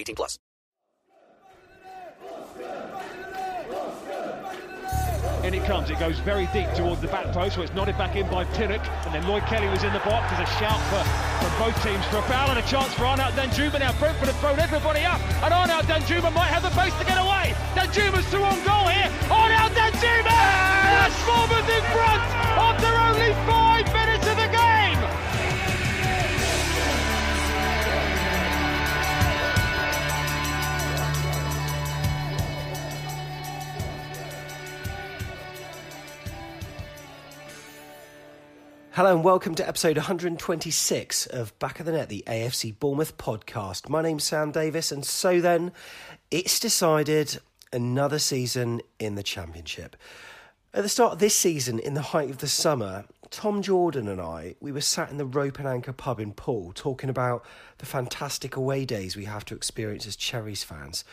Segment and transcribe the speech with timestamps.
[0.00, 0.38] 18 plus.
[5.44, 5.88] In it comes.
[5.88, 8.84] It goes very deep towards the back post, so it's nodded back in by Pinnock.
[9.06, 10.28] And then Lloyd Kelly was in the box.
[10.30, 11.00] There's a shout for,
[11.40, 13.92] from both teams for a foul and a chance for Arnaut Danjuma now.
[13.98, 17.56] Brentford have thrown everybody up, and Arnaut Danjuma might have the pace to get away.
[17.72, 19.08] Danjuma's through on goal here.
[19.32, 20.28] Arnaut Danjuma!
[20.28, 21.16] Yes!
[21.24, 22.22] Bournemouth in front
[22.60, 24.09] after only five minutes
[38.92, 43.88] Hello and welcome to episode 126 of Back of the Net, the AFC Bournemouth podcast.
[43.88, 45.70] My name's Sam Davis, and so then
[46.32, 47.38] it's decided
[47.72, 49.94] another season in the Championship.
[50.74, 54.20] At the start of this season, in the height of the summer, Tom Jordan and
[54.20, 57.46] I, we were sat in the Rope and Anchor pub in Poole talking about
[57.78, 61.04] the fantastic away days we have to experience as Cherries fans.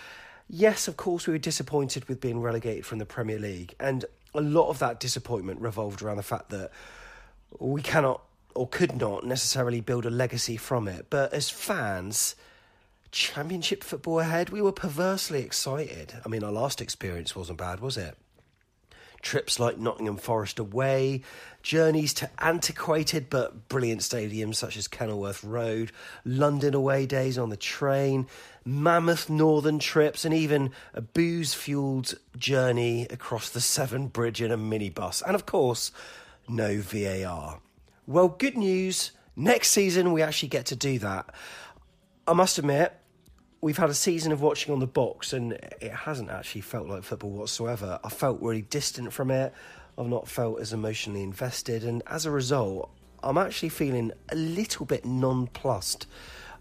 [0.50, 4.42] Yes, of course, we were disappointed with being relegated from the Premier League, and a
[4.42, 6.72] lot of that disappointment revolved around the fact that
[7.59, 8.22] we cannot
[8.58, 11.08] or could not necessarily build a legacy from it.
[11.09, 12.35] But as fans,
[13.12, 16.13] championship football ahead, we were perversely excited.
[16.25, 18.18] I mean, our last experience wasn't bad, was it?
[19.22, 21.22] Trips like Nottingham Forest away,
[21.63, 25.91] journeys to antiquated but brilliant stadiums such as Kenilworth Road,
[26.24, 28.28] London away days on the train,
[28.64, 34.58] mammoth northern trips, and even a booze fueled journey across the Severn Bridge in a
[34.58, 35.24] minibus.
[35.25, 35.91] And of course,
[36.47, 37.59] no VAR.
[38.06, 39.12] Well, good news.
[39.35, 41.34] Next season, we actually get to do that.
[42.28, 42.94] I must admit,
[43.62, 47.03] we've had a season of watching on the box, and it hasn't actually felt like
[47.03, 48.00] football whatsoever.
[48.03, 49.53] I felt really distant from it.
[49.97, 52.91] I've not felt as emotionally invested, and as a result,
[53.24, 56.08] I'm actually feeling a little bit nonplussed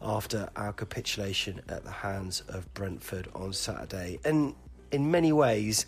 [0.01, 4.19] after our capitulation at the hands of Brentford on Saturday.
[4.25, 4.55] And
[4.91, 5.87] in many ways,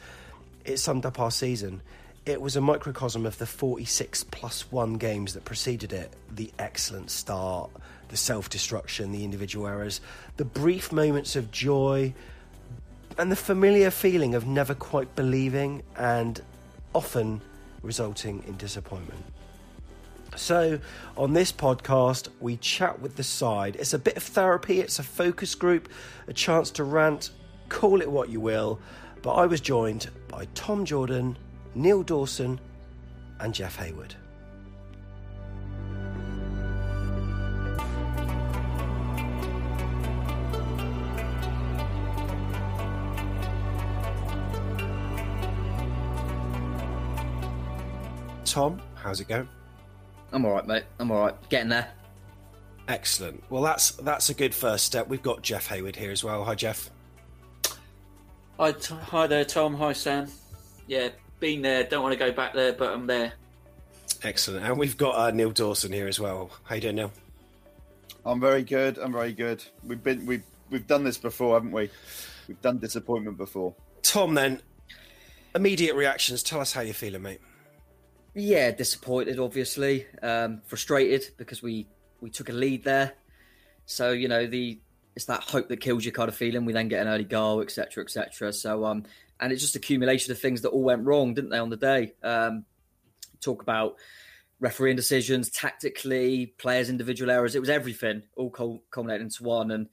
[0.64, 1.82] it summed up our season.
[2.26, 7.10] It was a microcosm of the 46 plus one games that preceded it the excellent
[7.10, 7.70] start,
[8.08, 10.00] the self destruction, the individual errors,
[10.36, 12.12] the brief moments of joy,
[13.16, 16.42] and the familiar feeling of never quite believing and
[16.94, 17.40] often
[17.82, 19.24] resulting in disappointment.
[20.36, 20.78] So,
[21.16, 23.76] on this podcast, we chat with the side.
[23.76, 25.88] It's a bit of therapy, it's a focus group,
[26.28, 27.30] a chance to rant,
[27.68, 28.78] call it what you will.
[29.22, 31.36] But I was joined by Tom Jordan,
[31.78, 32.58] Neil Dawson,
[33.38, 34.16] and Jeff Hayward.
[48.44, 49.48] Tom, how's it going?
[50.32, 50.82] I'm all right, mate.
[50.98, 51.48] I'm all right.
[51.48, 51.92] Getting there.
[52.88, 53.44] Excellent.
[53.50, 55.06] Well, that's that's a good first step.
[55.06, 56.42] We've got Jeff Hayward here as well.
[56.44, 56.90] Hi, Jeff.
[58.58, 59.74] Hi, t- hi there, Tom.
[59.74, 60.26] Hi, Sam.
[60.88, 61.84] Yeah, been there.
[61.84, 63.32] Don't want to go back there, but I'm there.
[64.22, 64.64] Excellent.
[64.64, 66.50] And we've got uh, Neil Dawson here as well.
[66.64, 67.12] How you doing, Neil?
[68.24, 68.98] I'm very good.
[68.98, 69.64] I'm very good.
[69.84, 71.90] We've been we've we've done this before, haven't we?
[72.46, 73.74] We've done disappointment before.
[74.02, 74.60] Tom, then
[75.54, 76.42] immediate reactions.
[76.42, 77.40] Tell us how you're feeling, mate.
[78.34, 81.86] Yeah, disappointed, obviously, um, frustrated because we
[82.20, 83.14] we took a lead there.
[83.86, 84.78] So you know the
[85.16, 86.64] it's that hope that kills you kind of feeling.
[86.64, 88.52] We then get an early goal, etc., etc.
[88.52, 89.04] So um,
[89.40, 92.12] and it's just accumulation of things that all went wrong, didn't they, on the day?
[92.22, 92.64] Um,
[93.40, 93.96] talk about
[94.60, 97.54] refereeing decisions, tactically, players' individual errors.
[97.54, 98.50] It was everything, all
[98.90, 99.70] culminated into one.
[99.70, 99.88] And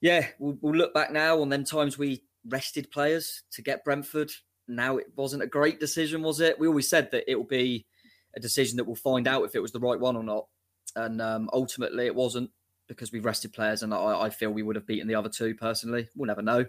[0.00, 4.30] yeah, we'll, we'll look back now on them times we rested players to get Brentford.
[4.66, 6.58] Now it wasn't a great decision, was it?
[6.58, 7.86] We always said that it will be
[8.36, 10.46] a decision that we'll find out if it was the right one or not.
[10.96, 12.50] And um, ultimately, it wasn't
[12.88, 15.54] because we've rested players, and I, I, feel we would have beaten the other two
[15.54, 16.08] personally.
[16.14, 16.66] We'll never know.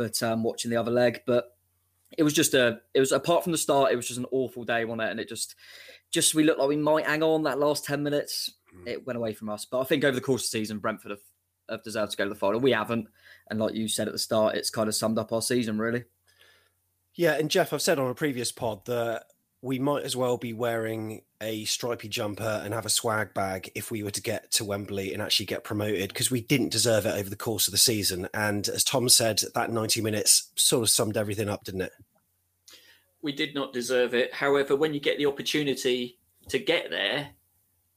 [0.00, 1.54] But um, watching the other leg, but
[2.16, 4.64] it was just a, it was apart from the start, it was just an awful
[4.64, 5.10] day, wasn't it?
[5.10, 5.56] And it just,
[6.10, 8.50] just we looked like we might hang on that last ten minutes.
[8.74, 8.88] Mm.
[8.88, 9.66] It went away from us.
[9.66, 11.20] But I think over the course of the season, Brentford have,
[11.68, 12.60] have deserved to go to the final.
[12.60, 13.08] We haven't,
[13.50, 16.04] and like you said at the start, it's kind of summed up our season really.
[17.14, 19.24] Yeah, and Jeff, I've said on a previous pod that
[19.60, 23.90] we might as well be wearing a stripy jumper and have a swag bag if
[23.90, 27.14] we were to get to Wembley and actually get promoted because we didn't deserve it
[27.14, 28.28] over the course of the season.
[28.34, 31.92] And as Tom said, that 90 minutes sort of summed everything up, didn't it?
[33.22, 34.34] We did not deserve it.
[34.34, 37.30] However, when you get the opportunity to get there,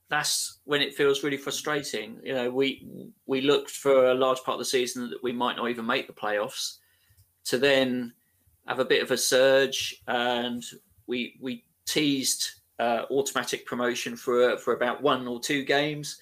[0.10, 2.20] that's when it feels really frustrating.
[2.24, 2.88] You know, we
[3.26, 6.08] we looked for a large part of the season that we might not even make
[6.08, 6.78] the playoffs,
[7.46, 8.14] to then
[8.68, 10.64] have a bit of a surge and
[11.08, 16.20] we we teased uh, automatic promotion for for about one or two games,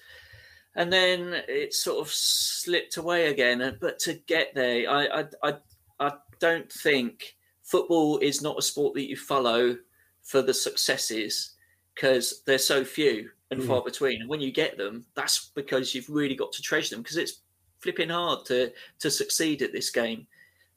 [0.76, 3.76] and then it sort of slipped away again.
[3.80, 5.54] But to get there, I I I,
[6.00, 9.76] I don't think football is not a sport that you follow
[10.22, 11.54] for the successes
[11.94, 13.66] because they're so few and mm.
[13.66, 14.20] far between.
[14.20, 17.42] And when you get them, that's because you've really got to treasure them because it's
[17.80, 20.26] flipping hard to to succeed at this game.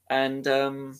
[0.10, 1.00] And um,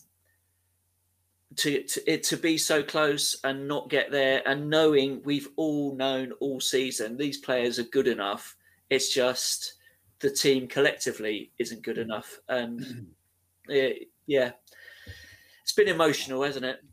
[1.58, 5.96] to, to it to be so close and not get there and knowing we've all
[5.96, 8.56] known all season these players are good enough.
[8.90, 9.76] It's just
[10.20, 12.04] the team collectively isn't good mm.
[12.04, 12.40] enough.
[12.50, 13.72] And mm-hmm.
[13.72, 14.52] it, yeah
[15.62, 16.84] it's been emotional hasn't it?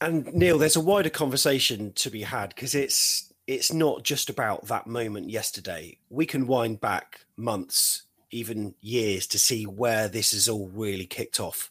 [0.00, 4.66] And neil there's a wider conversation to be had because it's it's not just about
[4.66, 5.96] that moment yesterday.
[6.10, 11.40] We can wind back months even years to see where this has all really kicked
[11.40, 11.70] off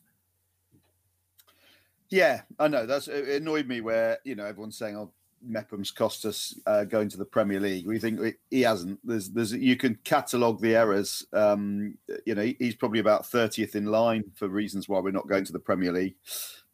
[2.10, 2.86] yeah, I know.
[2.86, 5.12] That's it annoyed me where you know everyone's saying, "Oh,
[5.46, 9.00] Mepham's cost us uh, going to the Premier League." We think he hasn't.
[9.04, 11.26] There's, there's, you can catalogue the errors.
[11.34, 15.46] Um, you know, he's probably about thirtieth in line for reasons why we're not going
[15.46, 16.16] to the Premier League.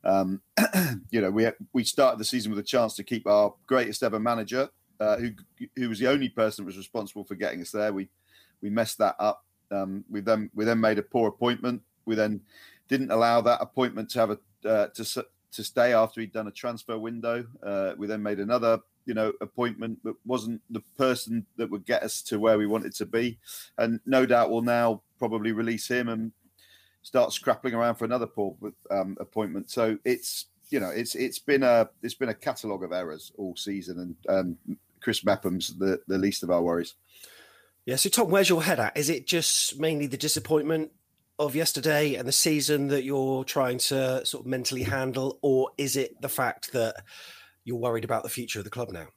[0.03, 0.41] Um,
[1.09, 4.19] you know, we we started the season with a chance to keep our greatest ever
[4.19, 4.69] manager,
[5.00, 5.31] uh, who
[5.75, 7.94] who was the only person that was responsible for getting us there.
[7.94, 8.09] We
[8.62, 9.45] we messed that up.
[9.71, 11.81] Um, we then we then made a poor appointment.
[12.06, 12.41] We then
[12.88, 16.51] didn't allow that appointment to have a uh, to to stay after he'd done a
[16.51, 17.45] transfer window.
[17.62, 22.01] Uh, we then made another, you know, appointment that wasn't the person that would get
[22.03, 23.39] us to where we wanted to be,
[23.77, 26.31] and no doubt will now probably release him and
[27.03, 28.56] start scrapping around for another poor
[28.89, 29.69] um, appointment.
[29.69, 33.56] So it's you know it's it's been a it's been a catalogue of errors all
[33.56, 36.95] season, and um, Chris Mepham's the the least of our worries.
[37.85, 37.97] Yeah.
[37.97, 38.97] So Tom, where's your head at?
[38.97, 40.91] Is it just mainly the disappointment
[41.39, 45.95] of yesterday and the season that you're trying to sort of mentally handle, or is
[45.95, 47.03] it the fact that
[47.65, 49.07] you're worried about the future of the club now?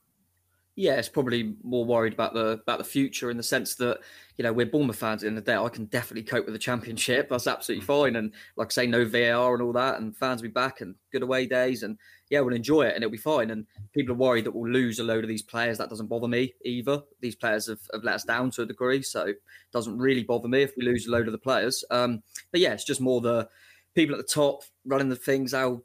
[0.79, 3.99] Yeah, it's probably more worried about the about the future in the sense that
[4.37, 5.57] you know we're Bournemouth fans in the day.
[5.57, 7.31] I can definitely cope with the championship.
[7.31, 7.87] That's absolutely mm.
[7.87, 8.17] fine.
[8.17, 10.95] And like I say, no VAR and all that, and fans will be back and
[11.13, 11.97] good away days, and
[12.29, 13.51] yeah, we'll enjoy it and it'll be fine.
[13.51, 15.79] And people are worried that we'll lose a load of these players.
[15.79, 17.01] That doesn't bother me either.
[17.21, 19.43] These players have, have let us down to a degree, so it
[19.73, 21.85] doesn't really bother me if we lose a load of the players.
[21.91, 23.49] Um, but yeah, it's just more the
[23.95, 25.53] people at the top running the things.
[25.53, 25.83] How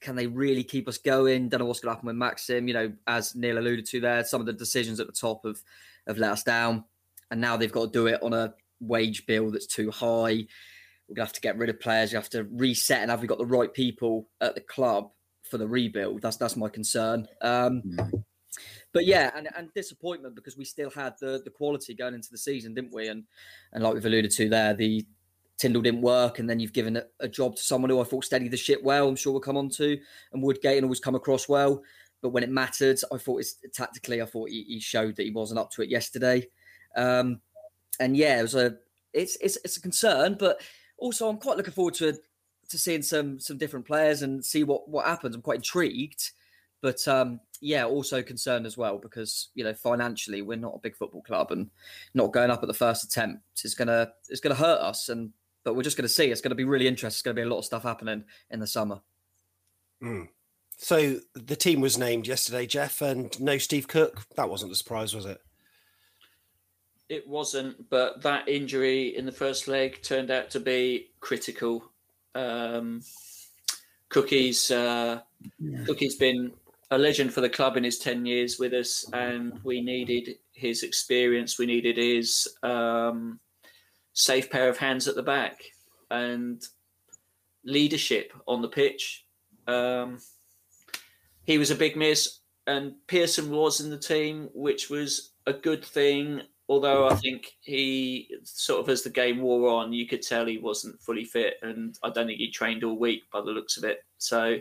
[0.00, 1.48] can they really keep us going?
[1.48, 2.68] Don't know what's going to happen with Maxim.
[2.68, 5.60] You know, as Neil alluded to there, some of the decisions at the top have
[6.06, 6.84] have let us down,
[7.30, 10.46] and now they've got to do it on a wage bill that's too high.
[11.08, 12.12] We're gonna have to get rid of players.
[12.12, 15.10] You have to reset, and have we got the right people at the club
[15.42, 16.22] for the rebuild?
[16.22, 17.28] That's that's my concern.
[17.42, 18.24] Um, mm.
[18.92, 22.38] But yeah, and, and disappointment because we still had the the quality going into the
[22.38, 23.08] season, didn't we?
[23.08, 23.24] And
[23.72, 25.04] and like we've alluded to there, the
[25.60, 28.24] Tindall didn't work, and then you've given a, a, job to someone who I thought
[28.24, 29.06] steadied the ship well.
[29.06, 29.98] I'm sure we'll come on to,
[30.32, 31.82] and Woodgate and always come across well.
[32.22, 35.30] But when it mattered, I thought it's tactically, I thought he, he showed that he
[35.30, 36.48] wasn't up to it yesterday.
[36.96, 37.40] Um,
[37.98, 38.76] and yeah, it was a
[39.12, 40.60] it's it's it's a concern, but
[40.98, 42.14] also I'm quite looking forward to
[42.70, 45.34] to seeing some some different players and see what what happens.
[45.34, 46.30] I'm quite intrigued,
[46.80, 50.96] but um, yeah, also concerned as well because you know financially we're not a big
[50.96, 51.70] football club and
[52.14, 55.08] not going up at the first attempt is gonna is gonna hurt us.
[55.08, 55.32] And
[55.64, 56.30] but we're just going to see.
[56.30, 57.18] It's going to be really interesting.
[57.18, 59.00] It's going to be a lot of stuff happening in the summer.
[60.02, 60.28] Mm.
[60.76, 64.22] So the team was named yesterday, Jeff, and no Steve Cook.
[64.36, 65.40] That wasn't a surprise, was it?
[67.10, 71.84] it wasn't, but that injury in the first leg turned out to be critical.
[72.36, 73.02] Um,
[74.08, 75.20] Cookie's uh,
[75.86, 76.52] Cookie's been
[76.92, 80.84] a legend for the club in his ten years with us, and we needed his
[80.84, 81.58] experience.
[81.58, 83.40] We needed his um,
[84.20, 85.62] safe pair of hands at the back
[86.10, 86.62] and
[87.64, 89.24] leadership on the pitch.
[89.66, 90.18] Um,
[91.44, 95.84] he was a big miss, and Pearson was in the team, which was a good
[95.84, 96.42] thing.
[96.68, 100.58] Although I think he sort of, as the game wore on, you could tell he
[100.58, 103.84] wasn't fully fit, and I don't think he trained all week by the looks of
[103.84, 104.04] it.
[104.18, 104.58] So,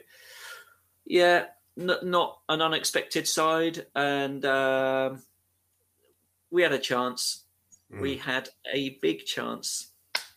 [1.05, 1.45] yeah,
[1.77, 5.21] n- not an unexpected side, and um,
[6.49, 7.43] we had a chance.
[7.91, 8.19] We mm.
[8.19, 9.91] had a big chance.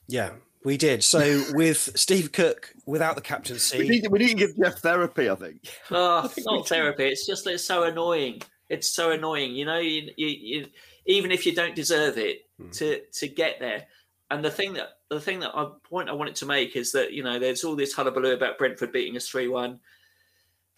[0.07, 0.33] Yeah,
[0.65, 1.05] we did.
[1.05, 5.29] So with Steve Cook without the captaincy, We need, we need to give Jeff therapy,
[5.29, 5.69] I think.
[5.91, 7.05] Ah, oh, it's not therapy.
[7.05, 8.43] It's just it's so annoying.
[8.69, 9.55] It's so annoying.
[9.55, 10.67] You know, you, you, you
[11.07, 12.71] even if you don't deserve it hmm.
[12.71, 13.87] to to get there.
[14.31, 17.13] And the thing that the thing that I point I wanted to make is that
[17.13, 19.81] you know there's all this hullabaloo about Brentford beating us three one,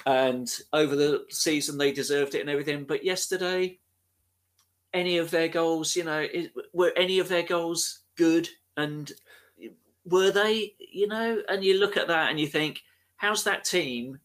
[0.07, 2.85] and over the season they deserved it and everything.
[2.85, 3.79] But yesterday,
[4.95, 9.13] any of their goals, you know, is, were any of their goals good and
[10.07, 10.75] were they?
[10.79, 12.83] You know, and you look at that and you think,
[13.17, 14.19] how's that team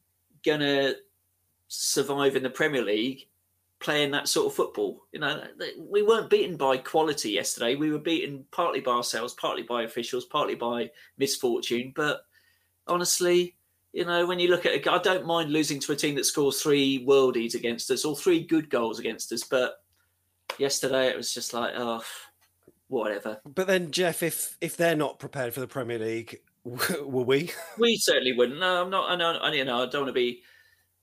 [0.46, 0.94] gonna
[1.68, 3.28] survive in the Premier League
[3.80, 5.04] playing that sort of football?
[5.12, 5.44] You know,
[5.78, 7.76] we weren't beaten by quality yesterday.
[7.76, 11.94] We were beaten partly by ourselves, partly by officials, partly by misfortune.
[11.96, 12.22] But
[12.88, 13.56] honestly,
[13.92, 16.26] you know, when you look at it, I don't mind losing to a team that
[16.26, 19.44] scores three worldies against us or three good goals against us.
[19.44, 19.82] But
[20.60, 22.04] yesterday it was just like, oh,
[22.88, 23.40] whatever.
[23.46, 27.52] But then, Jeff, if if they're not prepared for the Premier League, were we?
[27.78, 28.60] We certainly wouldn't.
[28.60, 29.10] No, I'm not.
[29.10, 29.32] I know.
[29.42, 30.42] I, you know, I don't want to be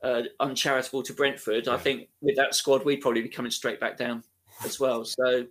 [0.02, 1.68] uh, uncharitable to Brentford.
[1.68, 4.22] I think with that squad, we'd probably be coming straight back down
[4.64, 5.04] as well.
[5.04, 5.46] So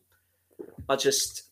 [0.88, 1.44] I just,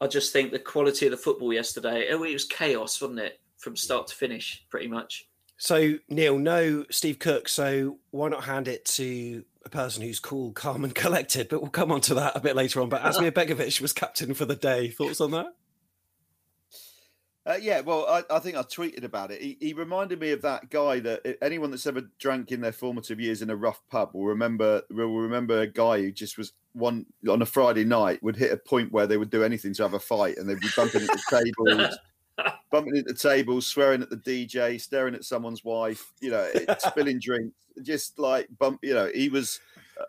[0.00, 2.06] I just think the quality of the football yesterday.
[2.08, 5.28] It was chaos, wasn't it, from start to finish, pretty much.
[5.56, 7.48] So Neil, no Steve Cook.
[7.48, 11.48] So why not hand it to a person who's cool, calm, and collected?
[11.48, 12.88] But we'll come on to that a bit later on.
[12.88, 14.88] But Asmir Begovic was captain for the day.
[14.88, 15.46] Thoughts on that?
[17.44, 19.42] Uh, yeah, well, I, I think I tweeted about it.
[19.42, 23.18] He, he reminded me of that guy that anyone that's ever drank in their formative
[23.18, 24.82] years in a rough pub will remember.
[24.90, 28.56] Will remember a guy who just was one on a Friday night would hit a
[28.56, 31.08] point where they would do anything to have a fight, and they'd be bumping at
[31.08, 31.98] the tables,
[32.70, 36.48] bumping into tables, swearing at the DJ, staring at someone's wife, you know,
[36.78, 38.80] spilling drinks, just like bump.
[38.82, 39.60] You know, he was.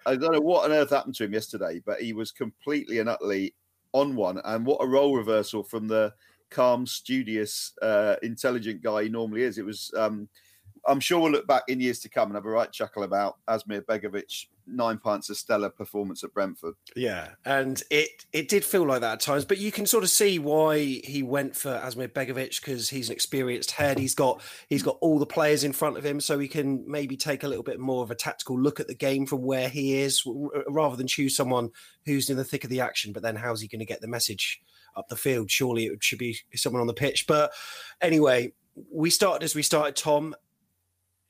[0.06, 3.10] I don't know what on earth happened to him yesterday, but he was completely and
[3.10, 3.54] utterly
[3.92, 4.42] on one.
[4.46, 6.14] And what a role reversal from the
[6.50, 9.58] calm, studious, uh, intelligent guy he normally is.
[9.58, 9.92] It was.
[9.98, 10.30] Um,
[10.86, 13.38] I'm sure we'll look back in years to come and have a right chuckle about
[13.48, 16.76] Asmir Begovic nine pints of stellar performance at Brentford.
[16.96, 20.10] Yeah, and it it did feel like that at times, but you can sort of
[20.10, 24.00] see why he went for Asmir Begovic because he's an experienced head.
[24.00, 27.18] He's got he's got all the players in front of him, so he can maybe
[27.18, 30.00] take a little bit more of a tactical look at the game from where he
[30.00, 30.24] is,
[30.68, 31.70] rather than choose someone
[32.06, 33.14] who's in the thick of the action.
[33.14, 34.62] But then, how's he going to get the message
[34.96, 35.50] up the field?
[35.50, 37.28] Surely it should be someone on the pitch.
[37.28, 37.52] But
[38.02, 38.54] anyway,
[38.92, 40.36] we started as we started, Tom,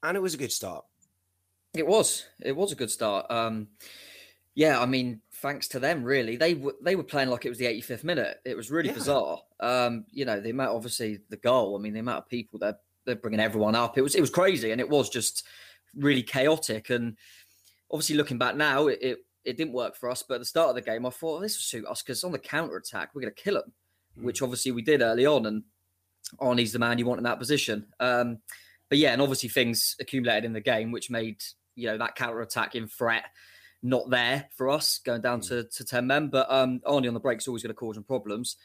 [0.03, 0.85] and it was a good start.
[1.75, 2.25] It was.
[2.41, 3.25] It was a good start.
[3.31, 3.69] Um,
[4.53, 6.35] yeah, I mean, thanks to them, really.
[6.35, 8.39] They w- they were playing like it was the 85th minute.
[8.45, 8.93] It was really Yeah.
[8.95, 9.41] bizarre.
[9.59, 11.75] Um, you know, the amount, obviously, the goal.
[11.75, 13.97] I mean, the amount of people that they're bringing everyone up.
[13.97, 15.45] It was it was crazy, and it was just
[15.95, 16.91] really chaotic.
[16.91, 17.17] And
[17.91, 20.21] obviously, looking back now, it it, it didn't work for us.
[20.21, 22.23] But at the start of the game, I thought oh, this will suit us because
[22.23, 23.73] on the counter attack, we're going to kill them,
[24.15, 25.47] which obviously we did early on.
[25.47, 25.63] And
[26.39, 27.87] Arnie's the man you want in that position.
[27.99, 28.37] Um,
[28.93, 31.41] but yeah, and obviously things accumulated in the game, which made
[31.73, 33.23] you know that counter attack in threat
[33.81, 36.27] not there for us going down to, to 10 men.
[36.27, 38.55] But um, Arnie on the break is always going to cause some problems.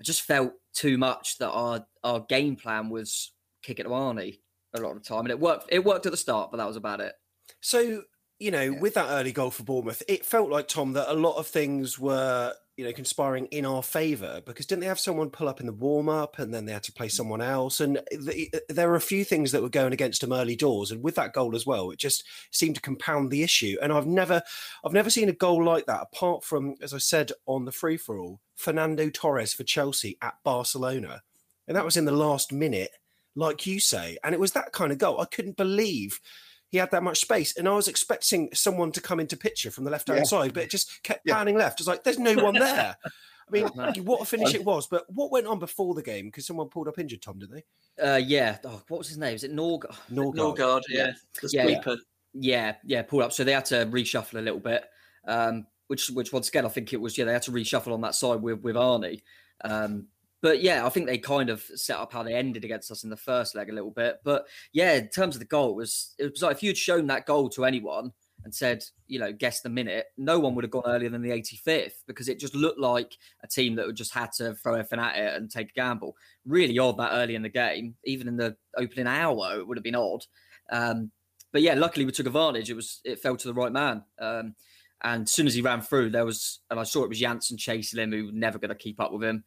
[0.00, 3.30] I just felt too much that our our game plan was
[3.62, 4.40] kick it to Arnie
[4.74, 5.68] a lot of the time, and it worked.
[5.68, 7.12] It worked at the start, but that was about it.
[7.60, 8.02] So,
[8.40, 11.36] you know, with that early goal for Bournemouth, it felt like, Tom, that a lot
[11.36, 15.48] of things were, you know, conspiring in our favour because didn't they have someone pull
[15.48, 17.80] up in the warm up and then they had to play someone else?
[17.80, 20.90] And the, uh, there were a few things that were going against them early doors.
[20.90, 23.76] And with that goal as well, it just seemed to compound the issue.
[23.80, 24.42] And I've never,
[24.84, 27.96] I've never seen a goal like that apart from, as I said on the free
[27.96, 31.22] for all, Fernando Torres for Chelsea at Barcelona.
[31.66, 32.90] And that was in the last minute,
[33.34, 34.18] like you say.
[34.22, 35.20] And it was that kind of goal.
[35.20, 36.20] I couldn't believe
[36.70, 37.56] he had that much space.
[37.56, 40.24] And I was expecting someone to come into picture from the left hand Yeah.
[40.24, 41.80] side, but it just kept panning left.
[41.80, 42.96] It's like, there's no one there.
[43.48, 43.68] I mean,
[44.04, 44.88] what a finish it was.
[44.88, 46.26] But what went on before the game?
[46.26, 47.62] Because someone pulled up injured, Tom, didn't
[47.96, 48.02] they?
[48.04, 48.58] Uh, yeah.
[48.64, 49.36] Oh, what was his name?
[49.36, 49.82] Is it Norg?
[50.12, 50.34] Norgaard.
[50.34, 51.12] Norgaard, yeah.
[51.40, 51.96] The yeah, sweeper.
[52.34, 53.32] yeah, yeah, pulled up.
[53.32, 54.84] So they had to reshuffle a little bit.
[55.28, 58.00] Um, which which once again I think it was yeah they had to reshuffle on
[58.00, 59.22] that side with with Arnie.
[59.64, 60.08] Um,
[60.46, 63.10] but yeah, I think they kind of set up how they ended against us in
[63.10, 64.20] the first leg a little bit.
[64.22, 67.08] But yeah, in terms of the goal, it was it was like if you'd shown
[67.08, 68.12] that goal to anyone
[68.44, 71.30] and said, you know, guess the minute, no one would have gone earlier than the
[71.30, 75.16] 85th because it just looked like a team that just had to throw everything at
[75.16, 76.16] it and take a gamble.
[76.44, 79.82] Really odd that early in the game, even in the opening hour, it would have
[79.82, 80.26] been odd.
[80.70, 81.10] Um,
[81.52, 82.70] but yeah, luckily we took advantage.
[82.70, 84.04] It was it fell to the right man.
[84.20, 84.54] Um,
[85.02, 87.58] and as soon as he ran through, there was, and I saw it was Jansson
[87.58, 89.42] chasing him, who was never going to keep up with him.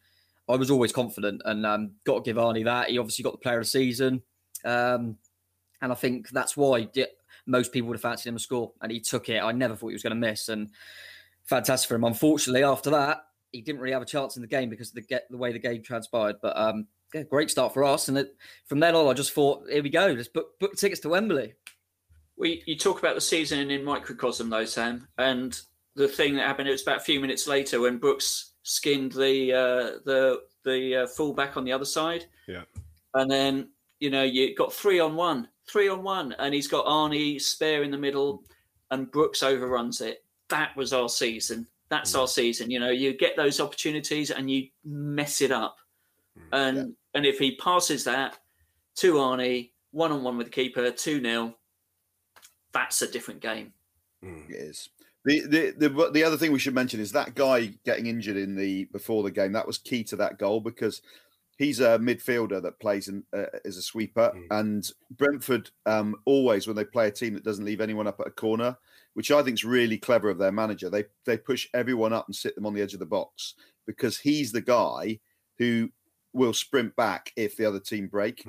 [0.49, 2.89] I was always confident, and um, got to give Arnie that.
[2.89, 4.23] He obviously got the player of the season,
[4.65, 5.17] um,
[5.81, 6.89] and I think that's why
[7.45, 9.43] most people would have fancied him to score, and he took it.
[9.43, 10.69] I never thought he was going to miss, and
[11.45, 12.03] fantastic for him.
[12.03, 13.19] Unfortunately, after that,
[13.51, 15.51] he didn't really have a chance in the game because of the get the way
[15.51, 16.37] the game transpired.
[16.41, 19.69] But um, yeah, great start for us, and it, from then on, I just thought,
[19.69, 21.53] here we go, let's book, book tickets to Wembley.
[22.37, 25.59] We you talk about the season in microcosm though, Sam, and
[25.95, 26.69] the thing that happened.
[26.69, 31.07] It was about a few minutes later when Brooks skinned the uh, the the uh,
[31.07, 32.25] fullback on the other side.
[32.47, 32.63] Yeah,
[33.13, 36.85] and then you know you got three on one, three on one, and he's got
[36.85, 38.43] Arnie spare in the middle,
[38.91, 40.23] and Brooks overruns it.
[40.49, 41.67] That was our season.
[41.89, 42.69] That's our season.
[42.69, 45.77] You know, you get those opportunities and you mess it up,
[46.51, 48.37] and and if he passes that
[48.97, 51.55] to Arnie, one on one with the keeper, two 0
[52.71, 53.73] that's a different game.
[54.21, 54.89] It is.
[55.25, 58.55] The, the the the other thing we should mention is that guy getting injured in
[58.55, 59.51] the before the game.
[59.51, 61.01] That was key to that goal because
[61.57, 64.31] he's a midfielder that plays in, uh, as a sweeper.
[64.49, 68.27] And Brentford um, always, when they play a team that doesn't leave anyone up at
[68.27, 68.77] a corner,
[69.13, 72.35] which I think is really clever of their manager, they they push everyone up and
[72.35, 75.19] sit them on the edge of the box because he's the guy
[75.57, 75.89] who
[76.31, 78.47] will sprint back if the other team break.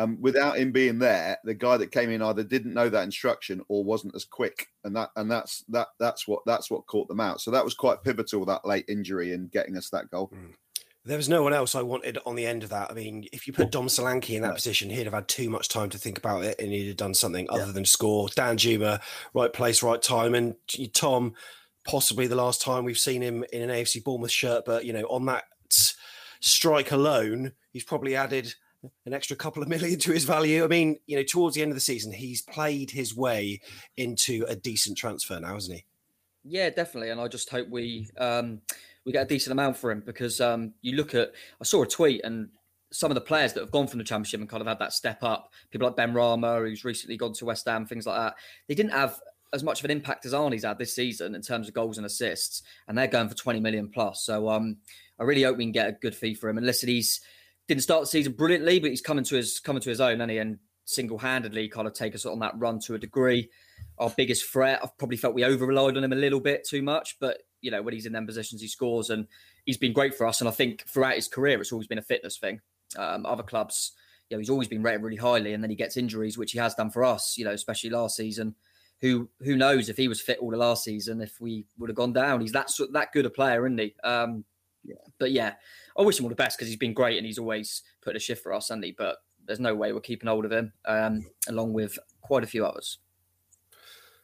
[0.00, 3.60] Um, without him being there, the guy that came in either didn't know that instruction
[3.68, 7.20] or wasn't as quick, and that and that's that that's what that's what caught them
[7.20, 7.42] out.
[7.42, 10.32] So that was quite pivotal that late injury in getting us that goal.
[11.04, 12.90] There was no one else I wanted on the end of that.
[12.90, 15.68] I mean, if you put Dom Solanke in that position, he'd have had too much
[15.68, 18.28] time to think about it and he'd have done something other than score.
[18.28, 19.00] Danjuma,
[19.32, 20.34] right place, right time.
[20.34, 20.56] And
[20.92, 21.32] Tom,
[21.86, 25.04] possibly the last time we've seen him in an AFC Bournemouth shirt, but, you know,
[25.04, 25.44] on that
[26.40, 28.54] strike alone, he's probably added
[29.06, 30.64] an extra couple of million to his value.
[30.64, 33.60] I mean, you know, towards the end of the season, he's played his way
[33.96, 35.84] into a decent transfer now, hasn't he?
[36.44, 37.10] Yeah, definitely.
[37.10, 38.62] And I just hope we um,
[39.04, 41.86] we get a decent amount for him because um, you look at I saw a
[41.86, 42.48] tweet and
[42.92, 44.92] some of the players that have gone from the championship and kind of had that
[44.92, 48.34] step up, people like Benrahma, who's recently gone to West Ham, things like that,
[48.66, 49.20] they didn't have
[49.52, 52.06] as much of an impact as Arnie's had this season in terms of goals and
[52.06, 54.22] assists, and they're going for 20 million plus.
[54.22, 54.76] So um,
[55.18, 56.56] I really hope we can get a good fee for him.
[56.56, 57.20] And listen, he's
[57.68, 60.30] didn't start the season brilliantly, but he's coming to his coming to his own, and
[60.30, 63.48] he and single handedly kind of take us on that run to a degree.
[63.98, 66.82] Our biggest threat, I've probably felt we over relied on him a little bit too
[66.82, 69.26] much, but you know when he's in them positions, he scores, and
[69.66, 70.40] he's been great for us.
[70.40, 72.60] And I think throughout his career, it's always been a fitness thing.
[72.96, 73.92] Um, other clubs,
[74.28, 76.58] you know, he's always been rated really highly, and then he gets injuries, which he
[76.58, 77.36] has done for us.
[77.38, 78.54] You know, especially last season.
[79.00, 81.96] Who who knows if he was fit all the last season, if we would have
[81.96, 82.40] gone down?
[82.40, 83.94] He's that that good a player, isn't he?
[84.04, 84.44] Um,
[84.84, 84.96] yeah.
[85.18, 85.54] But yeah,
[85.96, 88.20] I wish him all the best because he's been great and he's always put a
[88.20, 88.94] shift for us, hasn't he?
[88.96, 92.64] But there's no way we're keeping hold of him, um, along with quite a few
[92.64, 92.98] others.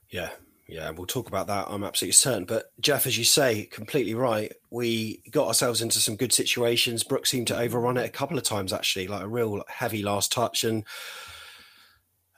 [0.09, 0.31] Yeah,
[0.68, 1.66] yeah, we'll talk about that.
[1.68, 2.44] I'm absolutely certain.
[2.44, 4.52] But Jeff, as you say, completely right.
[4.70, 7.02] We got ourselves into some good situations.
[7.05, 10.33] Brooks seemed to overrun it a couple of times, actually, like a real heavy last
[10.33, 10.85] touch, and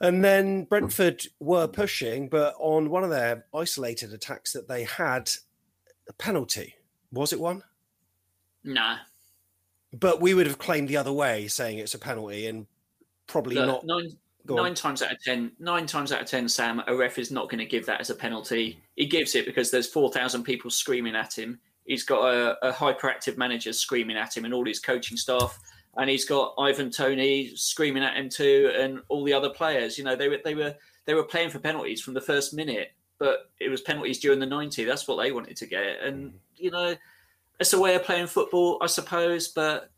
[0.01, 5.29] and then Brentford were pushing, but on one of their isolated attacks that they had,
[6.07, 6.75] a penalty.
[7.11, 7.63] Was it one?
[8.63, 8.97] Nah.
[9.91, 12.67] But we would have claimed the other way, saying it's a penalty, and
[13.27, 13.85] probably Look, not.
[13.85, 14.11] Nine,
[14.47, 17.49] nine times out of ten, nine times out of ten, Sam, a ref is not
[17.49, 18.79] going to give that as a penalty.
[18.95, 21.59] He gives it because there's four thousand people screaming at him.
[21.85, 25.57] He's got a, a hyperactive manager screaming at him, and all his coaching staff,
[25.97, 29.97] and he's got Ivan Toney screaming at him too, and all the other players.
[29.97, 30.75] You know, they were they were
[31.05, 34.45] they were playing for penalties from the first minute, but it was penalties during the
[34.45, 34.83] ninety.
[34.83, 36.33] That's what they wanted to get, and mm.
[36.55, 36.95] you know,
[37.59, 39.91] it's a way of playing football, I suppose, but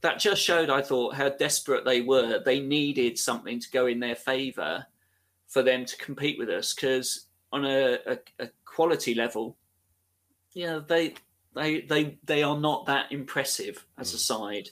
[0.00, 2.40] that just showed, I thought, how desperate they were.
[2.44, 4.86] They needed something to go in their favour
[5.48, 9.56] for them to compete with us because on a, a, a quality level,
[10.52, 11.14] yeah, they
[11.54, 14.20] they they they are not that impressive as a mm.
[14.20, 14.70] side.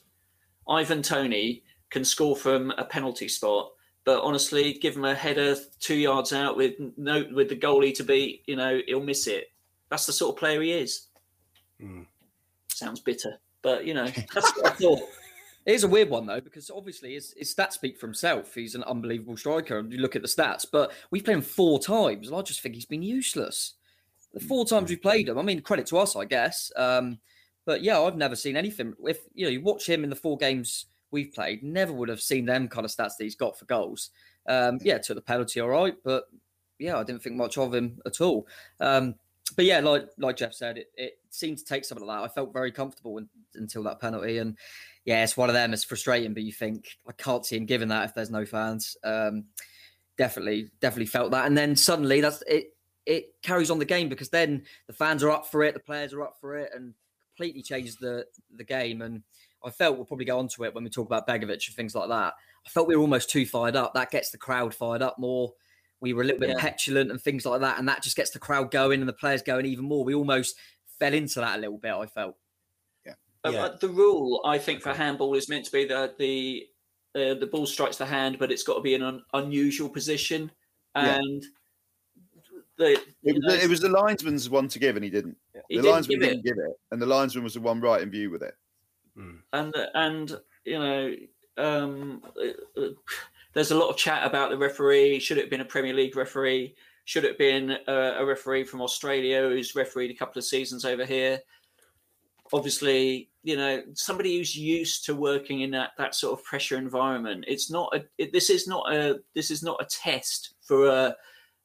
[0.69, 3.73] Ivan Toney can score from a penalty spot,
[4.05, 8.05] but honestly, give him a header two yards out with no with the goalie to
[8.05, 9.53] beat, you know, he'll miss it.
[9.91, 11.09] That's the sort of player he is.
[11.81, 12.07] Mm.
[12.75, 15.09] Sounds bitter, but you know, that's what I thought.
[15.67, 18.55] It is a weird one though, because obviously his, his stats speak for himself.
[18.55, 20.67] He's an unbelievable striker, and you look at the stats.
[20.71, 23.75] But we've played him four times, and I just think he's been useless.
[24.33, 26.71] the four times we've played him, I mean, credit to us, I guess.
[26.77, 27.19] Um,
[27.65, 28.95] but yeah, I've never seen anything.
[29.05, 32.21] If you know, you watch him in the four games we've played, never would have
[32.21, 34.11] seen them kind of stats that he's got for goals.
[34.47, 36.25] Um, yeah, took the penalty all right, but
[36.79, 38.47] yeah, I didn't think much of him at all.
[38.81, 39.15] Um,
[39.57, 42.11] but yeah, like like Jeff said, it, it seemed to take some of that.
[42.23, 44.57] I felt very comfortable in, until that penalty, and
[45.05, 45.73] yeah, it's one of them.
[45.73, 48.97] It's frustrating, but you think I can't see him giving that if there's no fans.
[49.05, 49.45] Um,
[50.17, 52.69] definitely, definitely felt that, and then suddenly that's it.
[53.07, 56.15] It carries on the game because then the fans are up for it, the players
[56.15, 56.95] are up for it, and
[57.37, 59.03] completely changes the the game.
[59.03, 59.23] And
[59.65, 61.95] I felt we'll probably go on to it when we talk about Begovic and things
[61.95, 62.35] like that.
[62.67, 63.93] I felt we were almost too fired up.
[63.95, 65.53] That gets the crowd fired up more.
[66.01, 66.61] We were a little bit Yeah.
[66.61, 69.43] petulant and things like that, and that just gets the crowd going and the players
[69.43, 70.05] going even more.
[70.05, 70.57] We almost
[70.99, 71.93] fell into that a little bit.
[71.93, 72.37] I felt.
[73.45, 76.67] Uh, uh, the rule, I think, for handball is meant to be that the
[77.15, 80.51] uh, the ball strikes the hand, but it's got to be in an unusual position.
[80.97, 81.17] Yeah.
[81.17, 81.45] And
[82.79, 85.37] the, It was, it was the linesman's one to give, and he didn't.
[85.69, 86.45] He the didn't linesman give didn't it.
[86.45, 88.55] give it, and the linesman was the one right in view with it.
[89.53, 91.15] and and you know
[91.57, 92.83] um, uh,
[93.53, 96.17] there's a lot of chat about the referee should it have been a premier league
[96.17, 100.45] referee should it have been a, a referee from australia who's refereed a couple of
[100.45, 101.41] seasons over here?
[102.53, 107.45] Obviously you know somebody who's used to working in that, that sort of pressure environment
[107.47, 111.17] it's not a it, this is not a this is not a test for a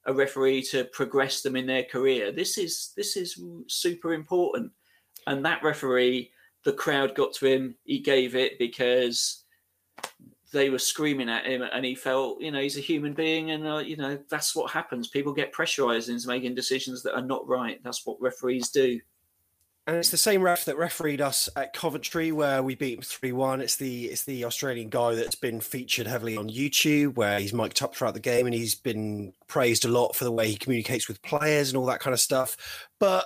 [0.06, 2.32] a referee to progress them in their career.
[2.32, 4.72] This is this is super important.
[5.26, 6.30] And that referee
[6.64, 7.74] the crowd got to him.
[7.84, 9.44] He gave it because
[10.52, 13.66] they were screaming at him and he felt you know he's a human being and
[13.66, 17.46] uh, you know that's what happens people get pressurized into making decisions that are not
[17.46, 19.00] right that's what referees do
[19.86, 23.60] And it's the same ref that refereed us at Coventry, where we beat three one.
[23.60, 27.82] It's the it's the Australian guy that's been featured heavily on YouTube, where he's mic'd
[27.82, 31.08] up throughout the game, and he's been praised a lot for the way he communicates
[31.08, 32.88] with players and all that kind of stuff.
[33.00, 33.24] But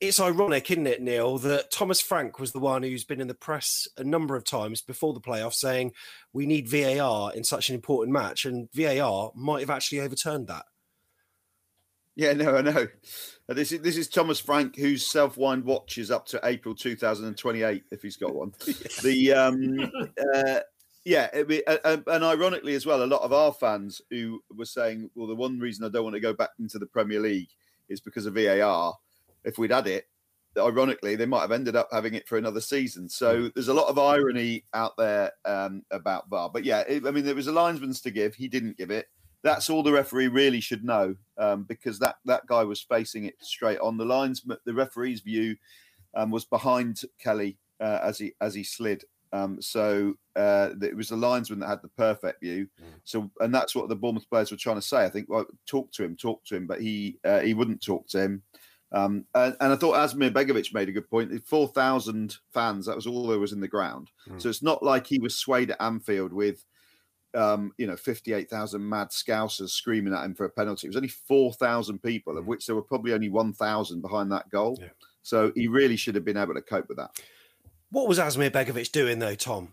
[0.00, 3.34] it's ironic, isn't it, Neil, that Thomas Frank was the one who's been in the
[3.34, 5.92] press a number of times before the playoffs saying
[6.32, 10.64] we need VAR in such an important match, and VAR might have actually overturned that.
[12.16, 12.86] Yeah, no, I know.
[13.48, 17.84] Uh, This is this is Thomas Frank, whose self-wind watch is up to April 2028,
[17.90, 18.52] if he's got one.
[19.02, 19.92] The um,
[20.34, 20.60] uh,
[21.04, 24.66] yeah, be, uh, uh, and ironically as well, a lot of our fans who were
[24.66, 27.50] saying, "Well, the one reason I don't want to go back into the Premier League
[27.88, 28.94] is because of VAR."
[29.44, 30.06] If we'd had it,
[30.58, 33.08] ironically, they might have ended up having it for another season.
[33.08, 36.50] So there's a lot of irony out there um, about VAR.
[36.50, 38.34] But yeah, it, I mean, there was a linesman's to give.
[38.34, 39.06] He didn't give it.
[39.42, 43.36] That's all the referee really should know um, because that that guy was facing it
[43.40, 43.96] straight on.
[43.96, 45.56] The linesman, the referee's view
[46.14, 49.04] um, was behind Kelly uh, as he as he slid.
[49.32, 52.68] Um, so uh, it was the linesman that had the perfect view.
[53.04, 55.04] So and that's what the Bournemouth players were trying to say.
[55.04, 58.08] I think, well, talk to him, talk to him, but he uh, he wouldn't talk
[58.08, 58.42] to him.
[58.92, 61.32] Um, and, and I thought Asmir Begovic made a good point.
[61.44, 64.10] Four thousand fans, that was all there was in the ground.
[64.38, 66.64] So it's not like he was swayed at Anfield with
[67.34, 70.86] um, you know, 58,000 mad scousers screaming at him for a penalty.
[70.86, 74.80] It was only 4,000 people, of which there were probably only 1,000 behind that goal.
[75.22, 77.10] So he really should have been able to cope with that.
[77.90, 79.72] What was Asmir Begovic doing though, Tom?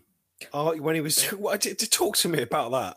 [0.52, 2.96] Oh, when he was, what, to talk to me about that.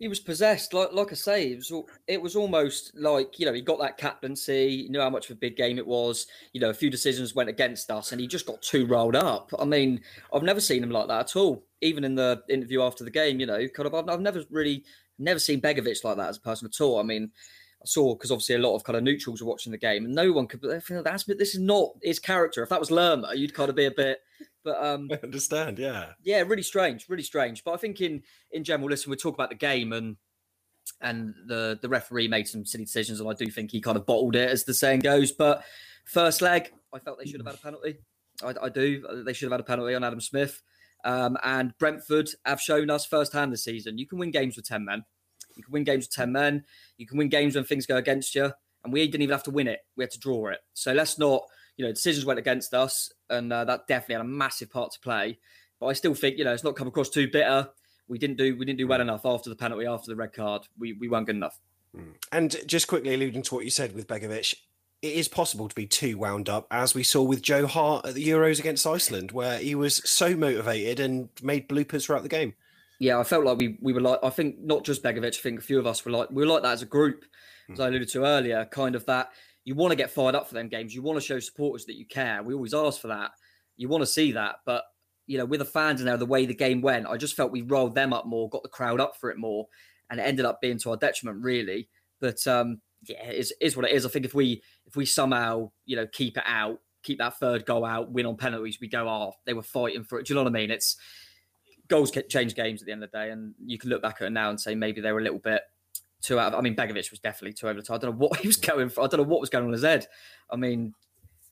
[0.00, 1.72] He was possessed, like like I say, it was
[2.08, 5.38] it was almost like you know he got that captaincy, knew how much of a
[5.38, 6.26] big game it was.
[6.52, 9.52] You know, a few decisions went against us, and he just got too rolled up.
[9.58, 10.00] I mean,
[10.32, 11.62] I've never seen him like that at all.
[11.82, 14.84] Even in the interview after the game, you know, kind of I've, I've never really
[15.18, 16.98] never seen Begovic like that as a person at all.
[16.98, 17.30] I mean,
[17.82, 20.14] I saw because obviously a lot of kind of neutrals were watching the game, and
[20.14, 20.62] no one could.
[20.62, 22.62] That's this is not his character.
[22.62, 24.20] If that was Lerma, you'd kind of be a bit.
[24.64, 26.12] But um, I understand, yeah.
[26.22, 27.64] yeah, really strange, really strange.
[27.64, 30.16] But I think in in general, listen, we talk about the game and
[31.00, 34.06] and the the referee made some silly decisions, and I do think he kind of
[34.06, 35.32] bottled it, as the saying goes.
[35.32, 35.64] But
[36.04, 37.98] first leg, I felt they should have had a penalty.
[38.42, 39.22] I, I do.
[39.24, 40.62] They should have had a penalty on Adam Smith.
[41.04, 44.84] Um, and Brentford have shown us firsthand this season you can win games with ten
[44.84, 45.04] men.
[45.56, 46.64] You can win games with ten men.
[46.98, 48.52] You can win games when things go against you.
[48.84, 50.58] And we didn't even have to win it; we had to draw it.
[50.74, 51.42] So let's not,
[51.80, 55.00] you know, decisions went against us, and uh, that definitely had a massive part to
[55.00, 55.38] play.
[55.80, 57.70] But I still think, you know, it's not come across too bitter.
[58.06, 59.04] We didn't do we didn't do well mm.
[59.04, 60.68] enough after the penalty, after the red card.
[60.78, 61.58] We we weren't good enough.
[61.96, 62.16] Mm.
[62.32, 64.56] And just quickly alluding to what you said with Begovic,
[65.00, 68.12] it is possible to be too wound up, as we saw with Joe Hart at
[68.12, 72.52] the Euros against Iceland, where he was so motivated and made bloopers throughout the game.
[72.98, 75.60] Yeah, I felt like we we were like I think not just Begovic, I think
[75.60, 77.24] a few of us were like we were like that as a group,
[77.70, 77.72] mm.
[77.72, 79.30] as I alluded to earlier, kind of that
[79.64, 80.94] you want to get fired up for them games.
[80.94, 82.42] You want to show supporters that you care.
[82.42, 83.30] We always ask for that.
[83.76, 84.84] You want to see that, but
[85.26, 87.52] you know, with the fans and now, the way the game went, I just felt
[87.52, 89.66] we rolled them up more, got the crowd up for it more,
[90.10, 91.88] and it ended up being to our detriment, really.
[92.20, 94.04] But um, yeah, it is is what it is.
[94.04, 97.64] I think if we if we somehow you know keep it out, keep that third
[97.64, 99.36] goal out, win on penalties, we go off.
[99.46, 100.26] They were fighting for it.
[100.26, 100.72] Do you know what I mean?
[100.72, 100.96] It's
[101.86, 104.26] goals change games at the end of the day, and you can look back at
[104.26, 105.62] it now and say maybe they were a little bit
[106.22, 106.52] too out.
[106.52, 107.96] Of, I mean, Begovic was definitely too over the top.
[107.96, 109.02] I don't know what he was going for.
[109.02, 110.06] I don't know what was going on his head.
[110.50, 110.94] I mean,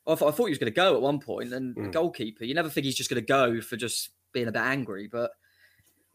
[0.07, 1.85] I, th- I thought he was going to go at one point, and mm.
[1.85, 2.45] the goalkeeper.
[2.45, 5.33] You never think he's just going to go for just being a bit angry, but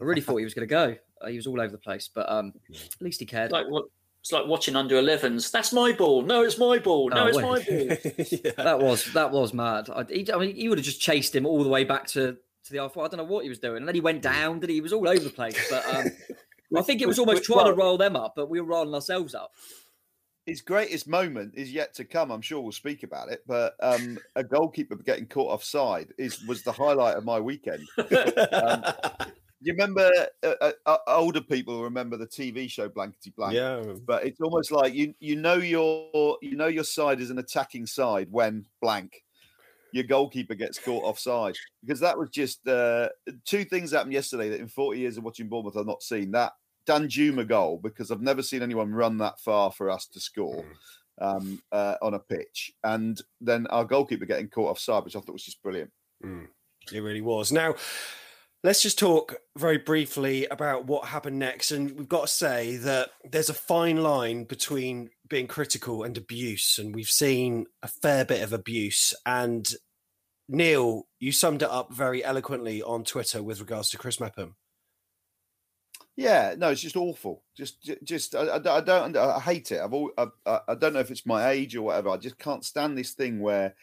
[0.01, 0.95] I really thought he was going to go.
[1.21, 3.51] Uh, he was all over the place, but um, at least he cared.
[3.51, 3.85] Like what?
[4.21, 5.51] It's like watching under 11s.
[5.51, 6.21] That's my ball.
[6.21, 7.09] No, it's my ball.
[7.09, 7.43] No, oh, it's wait.
[7.43, 8.25] my ball.
[8.45, 8.63] yeah.
[8.63, 9.89] That was that was mad.
[9.89, 12.37] I, he, I mean, he would have just chased him all the way back to
[12.63, 13.05] to the R4.
[13.05, 14.61] I don't know what he was doing, and then he went down.
[14.61, 14.75] Did he?
[14.75, 15.59] he was all over the place.
[15.69, 16.05] But um,
[16.75, 19.35] I think it was almost trying to roll them up, but we were rolling ourselves
[19.35, 19.51] up.
[20.45, 22.29] His greatest moment is yet to come.
[22.29, 26.63] I'm sure we'll speak about it, but um, a goalkeeper getting caught offside is was
[26.63, 27.87] the highlight of my weekend.
[28.51, 28.83] um,
[29.61, 30.11] you remember
[30.43, 33.53] uh, uh, uh, older people remember the TV show Blankety Blank?
[33.53, 37.39] Yeah, but it's almost like you you know your you know your side is an
[37.39, 39.23] attacking side when blank
[39.93, 41.55] your goalkeeper gets caught offside
[41.85, 43.07] because that was just uh,
[43.45, 46.53] two things happened yesterday that in 40 years of watching Bournemouth I've not seen that
[46.87, 50.63] Danjuma goal because I've never seen anyone run that far for us to score
[51.21, 51.25] mm.
[51.25, 55.33] um, uh, on a pitch and then our goalkeeper getting caught offside which I thought
[55.33, 55.91] was just brilliant.
[56.23, 56.47] Mm.
[56.91, 57.51] It really was.
[57.51, 57.75] Now
[58.65, 61.71] Let's just talk very briefly about what happened next.
[61.71, 66.79] And we've got to say that there's a fine line between being critical and abuse.
[66.79, 69.13] And we've seen a fair bit of abuse.
[69.25, 69.69] And
[70.47, 74.55] Neil, you summed it up very eloquently on Twitter with regards to Chris Mepham.
[76.15, 77.41] Yeah, no, it's just awful.
[77.57, 79.81] Just, just, I, I don't, I hate it.
[79.81, 80.27] I've, all, I,
[80.67, 82.09] I don't know if it's my age or whatever.
[82.09, 83.73] I just can't stand this thing where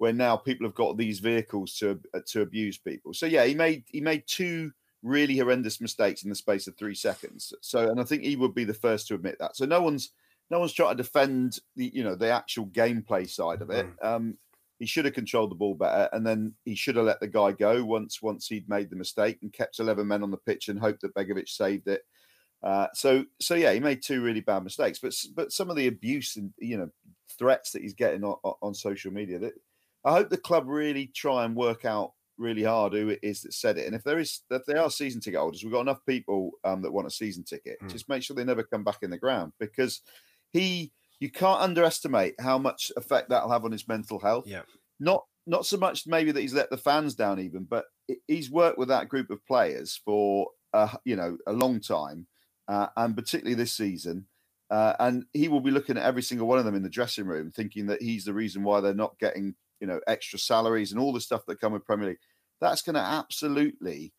[0.00, 3.12] where now people have got these vehicles to uh, to abuse people.
[3.12, 6.94] So yeah, he made he made two really horrendous mistakes in the space of three
[6.94, 7.52] seconds.
[7.60, 9.56] So and I think he would be the first to admit that.
[9.56, 10.12] So no one's
[10.50, 13.86] no one's trying to defend the you know the actual gameplay side of it.
[14.00, 14.06] Mm.
[14.06, 14.38] Um,
[14.80, 17.52] he should have controlled the ball better, and then he should have let the guy
[17.52, 20.80] go once once he'd made the mistake and kept eleven men on the pitch and
[20.80, 22.02] hoped that Begovic saved it.
[22.62, 25.86] Uh, so so yeah, he made two really bad mistakes, but but some of the
[25.86, 26.88] abuse and you know
[27.38, 29.52] threats that he's getting on, on social media that
[30.04, 33.52] I hope the club really try and work out really hard who it is that
[33.52, 33.86] said it.
[33.86, 36.82] And if there is, if they are season ticket holders, we've got enough people um,
[36.82, 37.78] that want a season ticket.
[37.82, 37.92] Mm.
[37.92, 40.00] Just make sure they never come back in the ground because
[40.52, 44.46] he, you can't underestimate how much effect that'll have on his mental health.
[44.46, 44.62] Yeah.
[44.98, 47.84] Not, not so much maybe that he's let the fans down even, but
[48.26, 52.26] he's worked with that group of players for, uh, you know, a long time.
[52.68, 54.26] Uh, and particularly this season.
[54.70, 57.26] Uh, and he will be looking at every single one of them in the dressing
[57.26, 61.00] room, thinking that he's the reason why they're not getting you know, extra salaries and
[61.00, 62.18] all the stuff that come with Premier League.
[62.60, 64.12] That's going to absolutely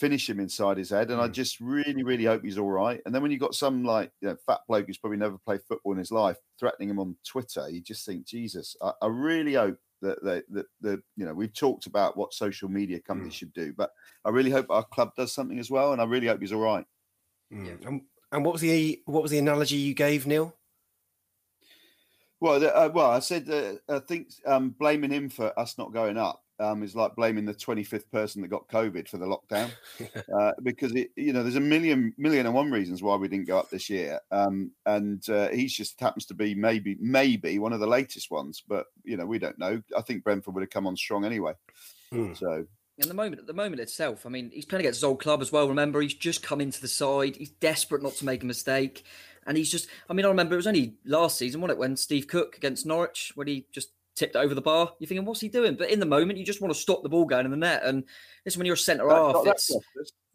[0.00, 1.10] finish him inside his head.
[1.10, 1.20] And.
[1.20, 3.00] I just really, really hope he's all right.
[3.04, 5.60] And then when you've got some like you know, fat bloke who's probably never played
[5.68, 9.54] football in his life threatening him on Twitter, you just think, Jesus, I, I really
[9.54, 13.36] hope that that that the you know we've talked about what social media companies mm.
[13.36, 13.90] should do, but
[14.24, 16.62] I really hope our club does something as well, and I really hope he's all
[16.62, 16.86] right.
[17.52, 17.86] Mm.
[17.86, 20.56] And, and what was the what was the analogy you gave, Neil?
[22.40, 26.16] Well, uh, well, I said uh, I think um, blaming him for us not going
[26.16, 29.70] up um, is like blaming the 25th person that got COVID for the lockdown,
[30.38, 33.48] uh, because it, you know there's a million million and one reasons why we didn't
[33.48, 37.72] go up this year, um, and uh, he's just happens to be maybe maybe one
[37.72, 39.82] of the latest ones, but you know we don't know.
[39.96, 41.54] I think Brentford would have come on strong anyway.
[42.12, 42.36] Mm.
[42.36, 42.66] So
[43.00, 45.40] in the moment, at the moment itself, I mean, he's playing against his old club
[45.40, 45.68] as well.
[45.68, 47.36] Remember, he's just come into the side.
[47.36, 49.04] He's desperate not to make a mistake.
[49.46, 51.96] And he's just, I mean, I remember it was only last season, wasn't it, when
[51.96, 53.88] Steve Cook against Norwich, when he just
[54.20, 54.92] tipped over the bar.
[54.98, 55.74] You're thinking, what's he doing?
[55.74, 57.82] But in the moment, you just want to stop the ball going in the net.
[57.84, 58.04] And
[58.44, 59.32] this when you're a centre half.
[59.44, 59.76] That, cost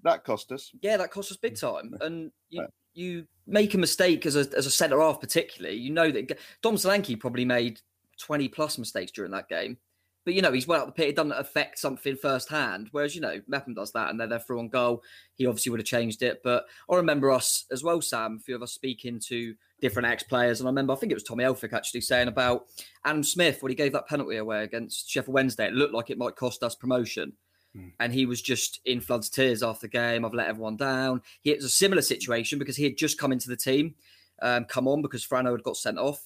[0.04, 0.71] that cost us.
[0.82, 1.95] Yeah, that cost us big time.
[2.02, 2.67] And you, yeah.
[2.93, 5.78] you make a mistake as a, as a centre half, particularly.
[5.78, 7.80] You know that Dom Solanke probably made
[8.19, 9.78] 20 plus mistakes during that game.
[10.26, 11.10] But you know, he's well out the pit.
[11.10, 12.89] It doesn't affect something firsthand.
[12.91, 15.04] Whereas, you know, Mepham does that and they're there through on goal.
[15.36, 16.41] He obviously would have changed it.
[16.43, 20.24] But I remember us as well, Sam, a few of us speaking to different ex
[20.24, 20.60] players.
[20.60, 22.66] And I remember, I think it was Tommy Elphick actually saying about
[23.04, 25.68] Adam Smith when he gave that penalty away against Sheffield Wednesday.
[25.68, 27.34] It looked like it might cost us promotion.
[27.76, 27.90] Hmm.
[28.00, 30.26] And he was just in floods tears after the game.
[30.26, 31.22] I've let everyone down.
[31.42, 33.96] He it was a similar situation because he had just come into the team,
[34.42, 36.26] um, come on because Frano had got sent off.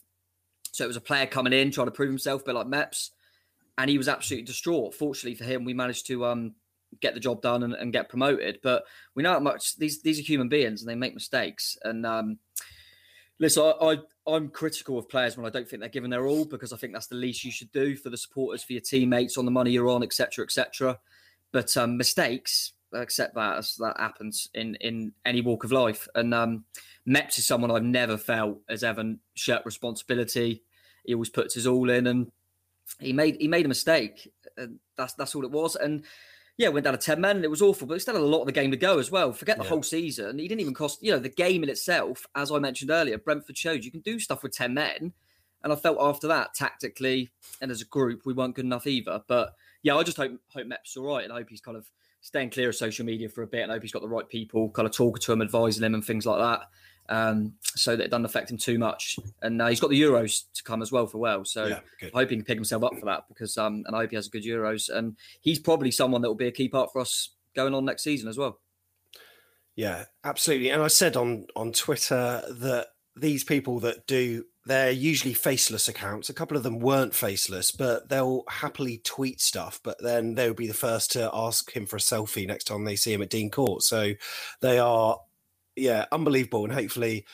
[0.72, 3.10] So it was a player coming in trying to prove himself, a bit like Meps
[3.80, 4.94] and he was absolutely distraught.
[4.94, 6.54] Fortunately for him, we managed to um,
[7.00, 8.60] get the job done and, and, get promoted.
[8.62, 8.84] But
[9.16, 11.78] we know how much these these are human beings and they make mistakes.
[11.84, 12.40] And um,
[13.40, 13.98] listen, I,
[14.28, 16.78] I am critical of players when I don't think they're giving their all because I
[16.78, 19.52] think that's the least you should do for the supporters, for your teammates, on the
[19.52, 21.00] money you're on, etc., etc.
[21.52, 26.08] But um, mistakes, accept that as that happens in in any walk of life.
[26.16, 26.66] And um,
[27.08, 30.64] Meps is someone I've never felt has ever shirked responsibility.
[31.06, 32.32] He always puts his all in, and
[33.00, 34.32] he made he made a mistake.
[34.58, 35.76] And that's that's all it was.
[35.76, 36.04] And
[36.60, 38.26] yeah, went down to 10 men and it was awful, but he still had a
[38.26, 39.32] lot of the game to go as well.
[39.32, 39.70] Forget the Yeah.
[39.70, 40.38] whole season.
[40.38, 43.58] He didn't even cost, you know, the game in itself, as I mentioned earlier, Brentford
[43.58, 45.14] showed you can do stuff with 10 men.
[45.64, 47.30] And I felt after that, tactically
[47.62, 49.24] and as a group, we weren't good enough either.
[49.26, 51.24] But yeah, I just hope hope Mep's all right.
[51.24, 53.62] And I hope he's kind of staying clear of social media for a bit.
[53.64, 55.94] And I hope he's got the right people kind of talking to him, advising him
[55.94, 56.68] and things like that.
[57.10, 59.18] Um, so that it doesn't affect him too much.
[59.42, 61.44] And uh, he's got the Euros to come as well for well.
[61.44, 61.80] So Yeah.
[62.14, 64.16] I hope he can pick himself up for that because um, and I hope he
[64.16, 64.96] has a good Euros.
[64.96, 68.04] And he's probably someone that will be a key part for us going on next
[68.04, 68.60] season as well.
[69.76, 70.70] Yeah, absolutely.
[70.70, 76.30] And I said on on Twitter that these people that do they're usually faceless accounts.
[76.30, 79.80] A couple of them weren't faceless, but they'll happily tweet stuff.
[79.84, 82.96] But then they'll be the first to ask him for a selfie next time they
[82.96, 83.82] see him at Dean Court.
[83.82, 84.14] So
[84.62, 85.20] they are,
[85.80, 86.64] yeah, unbelievable.
[86.64, 87.26] And hopefully,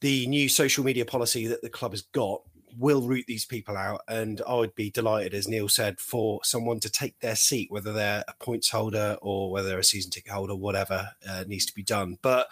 [0.00, 2.42] the new social media policy that the club has got
[2.78, 4.02] will root these people out.
[4.08, 7.92] And I would be delighted, as Neil said, for someone to take their seat, whether
[7.92, 11.74] they're a points holder or whether they're a season ticket holder, whatever uh, needs to
[11.74, 12.18] be done.
[12.22, 12.48] But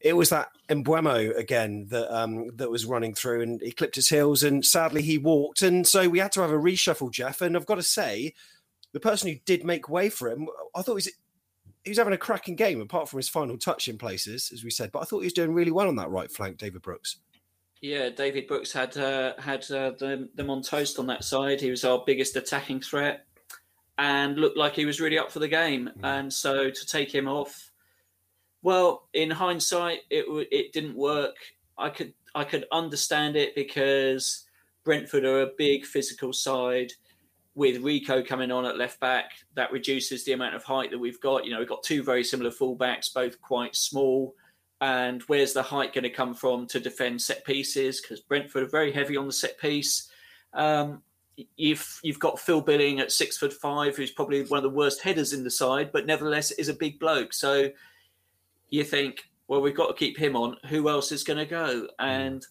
[0.00, 4.08] it was that Mbeumo again that um, that was running through, and he clipped his
[4.08, 7.40] heels, and sadly he walked, and so we had to have a reshuffle, Jeff.
[7.40, 8.34] And I've got to say,
[8.92, 11.10] the person who did make way for him, I thought was
[11.86, 14.70] he was having a cracking game, apart from his final touch in places, as we
[14.70, 14.90] said.
[14.90, 17.18] But I thought he was doing really well on that right flank, David Brooks.
[17.80, 21.60] Yeah, David Brooks had uh, had uh, them, them on toast on that side.
[21.60, 23.24] He was our biggest attacking threat,
[23.98, 25.88] and looked like he was really up for the game.
[26.02, 27.70] And so to take him off,
[28.62, 31.36] well, in hindsight, it w- it didn't work.
[31.78, 34.44] I could I could understand it because
[34.82, 36.92] Brentford are a big physical side.
[37.56, 41.20] With Rico coming on at left back, that reduces the amount of height that we've
[41.20, 41.44] got.
[41.44, 44.34] You know, we've got two very similar fullbacks, both quite small.
[44.82, 48.00] And where's the height going to come from to defend set pieces?
[48.00, 50.10] Because Brentford are very heavy on the set piece.
[50.52, 51.02] Um,
[51.56, 55.02] you've you've got Phil Billing at six foot five, who's probably one of the worst
[55.02, 57.32] headers in the side, but nevertheless is a big bloke.
[57.32, 57.70] So
[58.68, 60.56] you think, well, we've got to keep him on.
[60.68, 61.88] Who else is going to go?
[61.98, 62.44] And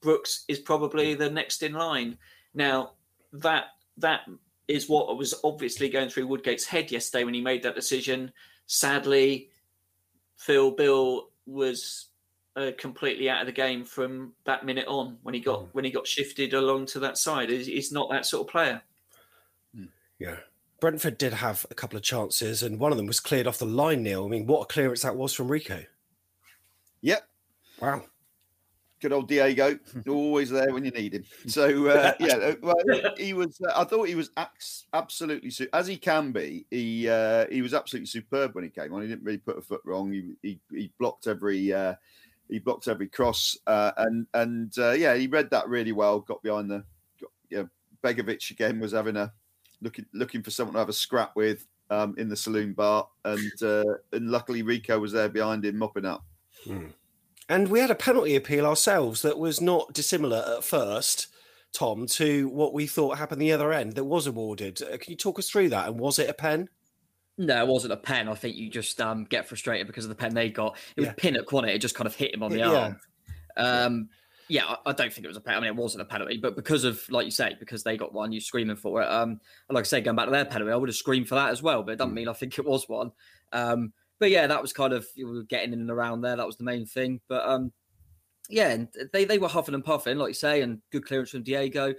[0.00, 2.18] Brooks is probably the next in line.
[2.54, 2.94] Now
[3.32, 3.66] that
[4.00, 4.20] that
[4.68, 8.32] is what was obviously going through Woodgate's head yesterday when he made that decision.
[8.66, 9.50] Sadly,
[10.36, 12.06] Phil Bill was
[12.56, 15.90] uh, completely out of the game from that minute on when he got when he
[15.90, 17.50] got shifted along to that side.
[17.50, 18.82] He's, he's not that sort of player.
[20.20, 20.36] Yeah.
[20.80, 23.66] Brentford did have a couple of chances, and one of them was cleared off the
[23.66, 24.24] line, Neil.
[24.24, 25.84] I mean, what a clearance that was from Rico.
[27.02, 27.26] Yep.
[27.80, 28.04] Wow.
[29.00, 31.24] Good old Diego, always there when you need him.
[31.46, 32.76] So uh, yeah, uh, well,
[33.16, 33.60] he was.
[33.66, 34.30] Uh, I thought he was
[34.92, 36.66] absolutely as he can be.
[36.70, 39.02] He uh, he was absolutely superb when he came on.
[39.02, 40.12] He didn't really put a foot wrong.
[40.12, 41.94] He he, he blocked every uh,
[42.50, 46.20] he blocked every cross, uh, and and uh, yeah, he read that really well.
[46.20, 46.84] Got behind the,
[47.20, 47.62] got, yeah.
[48.02, 49.32] Begovic again was having a
[49.82, 53.62] looking looking for someone to have a scrap with um, in the saloon bar, and
[53.62, 56.24] uh, and luckily Rico was there behind him mopping up.
[57.50, 61.26] And we had a penalty appeal ourselves that was not dissimilar at first,
[61.72, 64.80] Tom, to what we thought happened the other end that was awarded.
[64.80, 65.88] Uh, can you talk us through that?
[65.88, 66.68] And was it a pen?
[67.36, 68.28] No, it wasn't a pen.
[68.28, 70.76] I think you just um, get frustrated because of the pen they got.
[70.94, 71.14] It was Yeah.
[71.16, 71.74] Pinnock, wasn't it?
[71.74, 72.70] It just kind of hit him on the Yeah.
[72.72, 73.00] arm.
[73.56, 74.08] Um,
[74.46, 75.66] yeah, I, I don't think it was a penalty.
[75.66, 78.12] I mean, it wasn't a penalty, but because of, like you say, because they got
[78.12, 79.06] one, you're screaming for it.
[79.08, 81.34] Um, and like I say, going back to their penalty, I would have screamed for
[81.34, 81.98] that as well, but it Mm.
[81.98, 83.10] doesn't mean I think it was one.
[83.52, 86.36] Um, but yeah, that was kind of you were getting in and around there.
[86.36, 87.20] That was the main thing.
[87.28, 87.72] But um,
[88.48, 91.42] yeah, and they they were huffing and puffing, like you say, and good clearance from
[91.42, 91.94] Diego.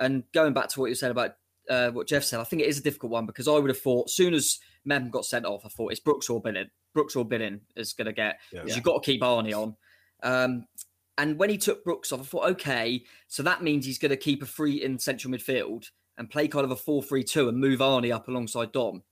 [0.00, 1.32] And going back to what you said about
[1.68, 3.80] uh, what Jeff said, I think it is a difficult one because I would have
[3.80, 6.70] thought, soon as Mem got sent off, I thought it's Brooks or Billing.
[6.94, 8.38] Brooks or Billing is going to get.
[8.52, 8.62] Yeah.
[8.64, 9.76] You've got to keep Arnie on.
[10.22, 10.66] Um,
[11.18, 14.16] and when he took Brooks off, I thought, okay, so that means he's going to
[14.16, 17.58] keep a free in central midfield and play kind of a 4 3 2 and
[17.58, 19.02] move Arnie up alongside Dom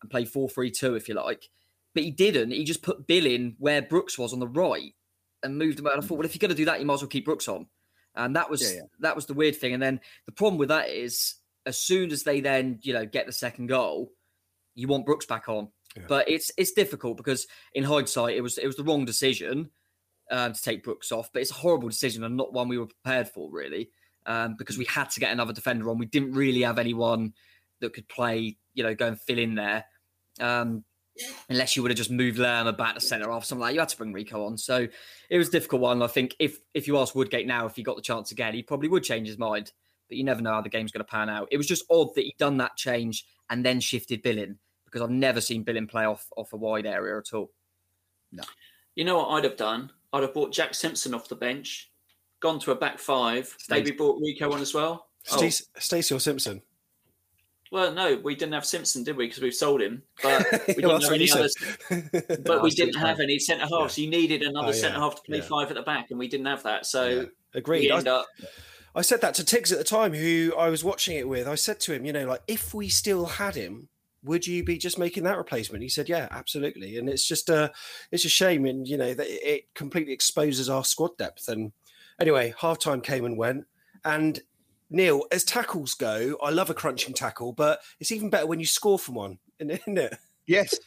[0.00, 1.48] and play 4 3 2, if you like.
[1.94, 2.52] But he didn't.
[2.52, 4.94] He just put Bill in where Brooks was on the right
[5.42, 5.98] and moved him out.
[5.98, 7.48] I thought, well, if you're going to do that, you might as well keep Brooks
[7.48, 7.66] on.
[8.14, 8.82] And that was Yeah, yeah.
[9.00, 9.74] that was the weird thing.
[9.74, 11.34] And then the problem with that is,
[11.64, 14.12] as soon as they then you know get the second goal,
[14.74, 15.68] you want Brooks back on.
[16.08, 19.70] But it's it's difficult because in hindsight, it was it was the wrong decision
[20.30, 21.30] um, to take Brooks off.
[21.32, 23.90] But it's a horrible decision and not one we were prepared for really,
[24.26, 25.98] um, because we had to get another defender on.
[25.98, 27.34] We didn't really have anyone
[27.80, 29.84] that could play, you know, go and fill in there.
[30.40, 30.84] Um,
[31.48, 33.74] unless you would have just moved Lerma back to centre off, something like that.
[33.74, 34.56] You had to bring Rico on.
[34.56, 34.86] So
[35.30, 36.02] it was a difficult one.
[36.02, 38.62] I think if if you ask Woodgate now if he got the chance again, he
[38.62, 39.72] probably would change his mind.
[40.08, 41.48] But you never know how the game's going to pan out.
[41.50, 45.00] It was just odd that he'd done that change and then shifted Bill in because
[45.00, 47.50] I've never seen Billing play off off a wide area at all.
[48.30, 48.44] No.
[48.94, 49.90] You know what I'd have done?
[50.12, 51.90] I'd have brought Jack Simpson off the bench,
[52.40, 55.08] gone to a back five, maybe brought Rico on as well.
[55.30, 56.60] Oh, Stacey, Stacey or Simpson?
[57.72, 59.26] Well, no, we didn't have Simpson, did we?
[59.26, 60.02] Because we've sold him.
[60.22, 61.54] But we didn't that's have any others.
[62.44, 63.98] But we didn't have any centre halves.
[63.98, 65.44] You needed another Oh, yeah, centre half to play yeah.
[65.44, 66.86] five at the back, and we didn't have that.
[66.86, 67.80] So Agreed.
[67.80, 68.26] we I- end up.
[68.94, 71.48] I said that to Tiggs at the time, who I was watching it with.
[71.48, 73.88] I said to him, you know, like if we still had him,
[74.22, 75.82] would you be just making that replacement?
[75.82, 76.98] He said, yeah, absolutely.
[76.98, 77.72] And it's just a,
[78.10, 81.48] it's a shame, and you know that it- it completely exposes our squad depth.
[81.48, 81.72] And
[82.20, 83.64] anyway, half time came and went,
[84.04, 84.38] and
[84.92, 88.66] Neil, as tackles go, I love a crunching tackle, but it's even better when you
[88.66, 90.16] score from one, isn't it?
[90.46, 90.78] Yes.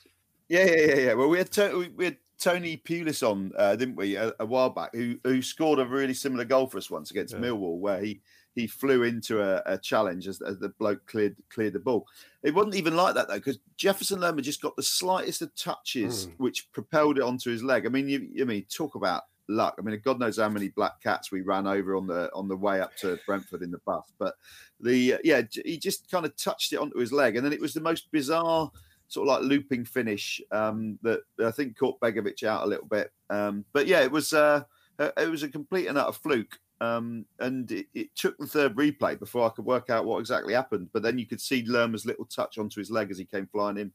[0.47, 1.13] Yeah, yeah, yeah, yeah.
[1.13, 4.69] Well, we had to- we had Tony Pulis on, uh, didn't we, a, a while
[4.69, 8.21] back, who who scored a really similar goal for us once against Millwall, where he
[8.53, 12.05] he flew into a, a challenge as, as the bloke cleared cleared the ball.
[12.43, 16.27] It wasn't even like that though, because Jefferson Lerma just got the slightest of touches,
[16.37, 17.85] which propelled it onto his leg.
[17.85, 19.75] I mean, you, I mean, talk about luck.
[19.77, 22.57] I mean, God knows how many black cats we ran over on the on the
[22.57, 24.35] way up to Brentford in the bus, but
[24.79, 27.73] the yeah, he just kind of touched it onto his leg, and then it was
[27.73, 28.71] the most bizarre
[29.07, 33.11] sort of like looping finish um, that I think caught Begovic out a little bit.
[33.29, 34.63] Um, but yeah, it was uh,
[34.99, 36.57] uh, it was a complete and utter fluke.
[36.81, 40.53] Um, and it, it took the third replay before I could work out what exactly
[40.53, 40.89] happened.
[40.91, 43.77] But then you could see Lerma's little touch onto his leg as he came flying
[43.77, 43.91] in.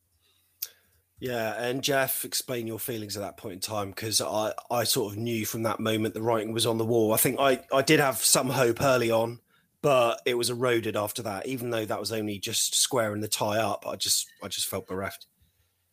[1.20, 5.12] Yeah, and Jeff, explain your feelings at that point in time because I, I sort
[5.12, 7.12] of knew from that moment the writing was on the wall.
[7.12, 9.40] I think I, I did have some hope early on,
[9.82, 11.46] but it was eroded after that.
[11.46, 14.88] Even though that was only just squaring the tie up, I just I just felt
[14.88, 15.26] bereft.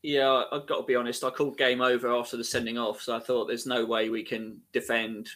[0.01, 1.25] Yeah, I've got to be honest.
[1.25, 4.23] I called game over after the sending off, so I thought there's no way we
[4.23, 5.30] can defend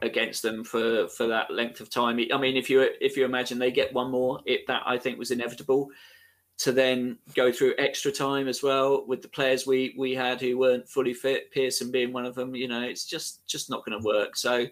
[0.00, 2.18] against them for for that length of time.
[2.32, 5.18] I mean, if you if you imagine they get one more, it that I think
[5.18, 5.90] was inevitable.
[6.62, 10.58] To then go through extra time as well with the players we we had who
[10.58, 12.54] weren't fully fit, Pearson being one of them.
[12.54, 14.36] You know, it's just just not going to work.
[14.36, 14.66] So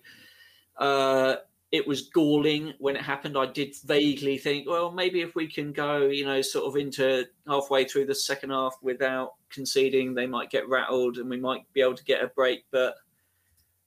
[0.79, 1.37] uh,
[1.73, 3.37] it was galling when it happened.
[3.37, 7.27] I did vaguely think, well, maybe if we can go, you know, sort of into
[7.47, 11.81] halfway through the second half without conceding, they might get rattled and we might be
[11.81, 12.65] able to get a break.
[12.71, 12.97] But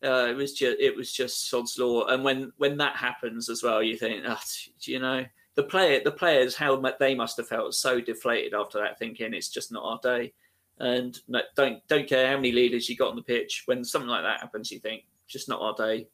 [0.04, 2.06] uh, it was just it was just sod's law.
[2.08, 4.38] And when when that happens as well, you think, oh,
[4.82, 5.26] you know,
[5.56, 9.50] the player the players how they must have felt so deflated after that, thinking it's
[9.50, 10.34] just not our day.
[10.80, 13.64] And no, don't don't care how many leaders you got on the pitch.
[13.66, 16.08] When something like that happens, you think just not our day.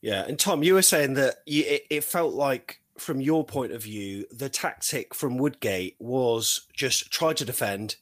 [0.00, 3.72] Yeah, and Tom, you were saying that you, it, it felt like, from your point
[3.72, 7.96] of view, the tactic from Woodgate was just try to defend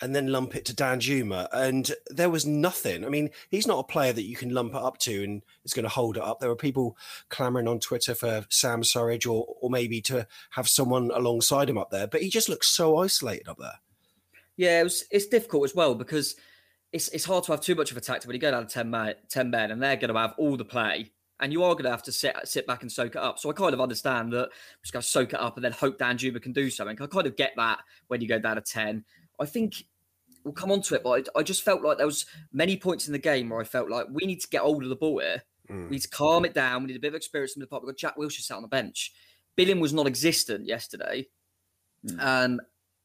[0.00, 3.04] and then lump it to Danjuma, and there was nothing.
[3.04, 5.74] I mean, he's not a player that you can lump it up to and is
[5.74, 6.40] going to hold it up.
[6.40, 6.96] There were people
[7.28, 11.90] clamoring on Twitter for Sam Surridge or or maybe to have someone alongside him up
[11.90, 13.80] there, but he just looks so isolated up there.
[14.56, 16.36] Yeah, it was, it's difficult as well because
[16.92, 18.72] it's it's hard to have too much of a tactic when you go down to
[18.72, 21.74] 10 men, 10 men and they're going to have all the play and you are
[21.74, 23.38] going to have to sit sit back and soak it up.
[23.38, 24.50] So I kind of understand that
[24.82, 27.00] just go soak it up and then hope Danjuma can do something.
[27.00, 29.04] I kind of get that when you go down to 10.
[29.40, 29.84] I think
[30.44, 33.06] we'll come on to it, but I, I just felt like there was many points
[33.06, 35.18] in the game where I felt like we need to get hold of the ball
[35.18, 35.42] here.
[35.70, 36.82] We need to calm it down.
[36.82, 37.82] We need a bit of experience in the part.
[37.82, 39.12] We've got Jack Wilshere sat on the bench.
[39.54, 41.26] Billing was non-existent yesterday,
[42.20, 42.60] um,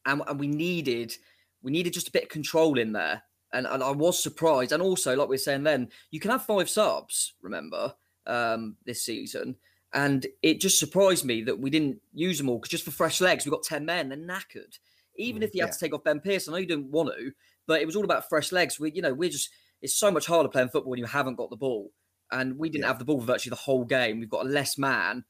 [0.05, 1.13] and and we needed
[1.61, 3.23] we needed just a bit of control in there.
[3.51, 4.71] And, and I was surprised.
[4.71, 7.33] And also, like we were saying then, you can have five subs.
[7.41, 7.93] Remember
[8.25, 9.57] um, this season,
[9.93, 13.19] and it just surprised me that we didn't use them all because just for fresh
[13.19, 14.09] legs, we've got ten men.
[14.09, 14.79] They're knackered.
[15.17, 17.09] Even mm, if you had to take off Ben Pierce, I know you didn't want
[17.09, 17.31] to,
[17.67, 18.79] but it was all about fresh legs.
[18.79, 19.49] We, you know, we're just
[19.81, 21.91] it's so much harder playing football when you haven't got the ball,
[22.31, 24.19] and we didn't have the ball for virtually the whole game.
[24.19, 25.25] We've got a less man.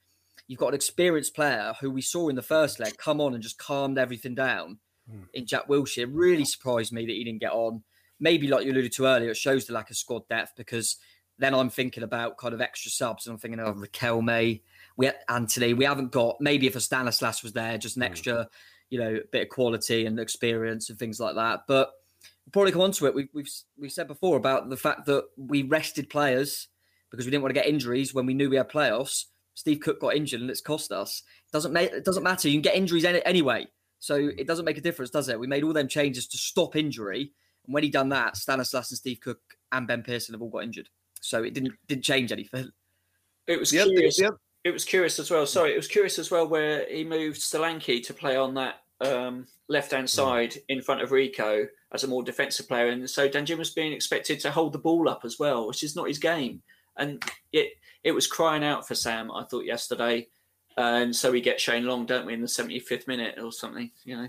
[0.47, 3.41] You've got an experienced player who we saw in the first leg come on and
[3.41, 4.79] just calmed everything down
[5.09, 5.25] mm.
[5.34, 6.09] in Jack Wilshere.
[6.11, 7.84] Really surprised me that he didn't get on.
[8.19, 10.97] Maybe like you alluded to earlier, it shows the lack of squad depth because
[11.39, 14.61] then I'm thinking about kind of extra subs and I'm thinking oh, of Riquelme,
[14.97, 15.73] we Anthony.
[15.73, 18.05] We haven't got maybe if a Stanislas was there, just mm.
[18.05, 18.49] an extra,
[18.94, 21.62] you know, a bit of quality and experience and things like that.
[21.68, 21.89] But
[22.46, 23.16] we'll probably come on to it.
[23.16, 26.68] We've, we've we've said before about the fact that we rested players
[27.10, 29.26] because we didn't want to get injuries when we knew we had playoffs.
[29.56, 31.24] Steve Cook got injured and it's cost us.
[31.48, 32.48] It doesn't make it doesn't matter.
[32.50, 33.66] You can get injuries any, anyway,
[33.98, 35.39] so it doesn't make a difference, does it?
[35.39, 37.32] We made all them changes to stop injury,
[37.66, 39.39] and when he done that, Stanislas and Steve Cook
[39.72, 40.89] and Ben Pearson have all got injured.
[41.20, 42.70] So it didn't didn't change anything.
[43.48, 44.18] It was The other- curious.
[44.18, 45.46] the other- It was curious as well.
[45.48, 49.47] Sorry, it was curious as well where he moved Solanke to play on that um,
[49.70, 53.70] left-hand side in front of Rico as a more defensive player, and so Danjuma was
[53.70, 56.62] being expected to hold the ball up as well, which is not his game.
[56.97, 57.74] And it
[58.04, 59.32] it was crying out for Sam.
[59.32, 60.28] I thought yesterday,
[60.78, 63.91] and so we get Shane Long, don't we, in the seventy fifth minute or something?
[64.04, 64.28] You know.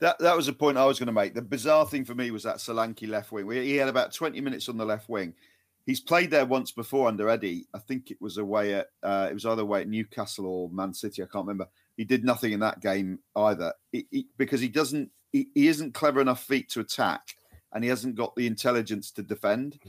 [0.00, 1.34] That that was a point I was going to make.
[1.34, 3.46] The bizarre thing for me was that Solanke left wing.
[3.46, 5.34] We, he had about 20 minutes on the left wing.
[5.86, 7.66] He's played there once before under Eddie.
[7.74, 10.94] I think it was away at uh, it was either away at Newcastle or Man
[10.94, 11.22] City.
[11.22, 11.68] I can't remember.
[11.98, 15.10] He did nothing in that game either he, he, because he doesn't.
[15.32, 17.34] He, he isn't clever enough feet to attack,
[17.74, 19.80] and he hasn't got the intelligence to defend.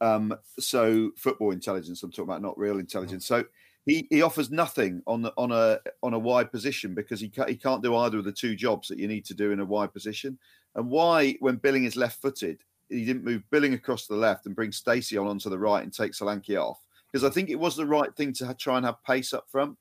[0.00, 3.26] Um, so football intelligence, I'm talking about, not real intelligence.
[3.26, 3.44] So
[3.84, 7.48] he, he offers nothing on the, on a on a wide position because he can't,
[7.48, 9.64] he can't do either of the two jobs that you need to do in a
[9.64, 10.38] wide position.
[10.76, 14.54] And why, when Billing is left-footed, he didn't move Billing across to the left and
[14.54, 17.74] bring Stacey on onto the right and take Solanke off because I think it was
[17.74, 19.76] the right thing to ha- try and have pace up front.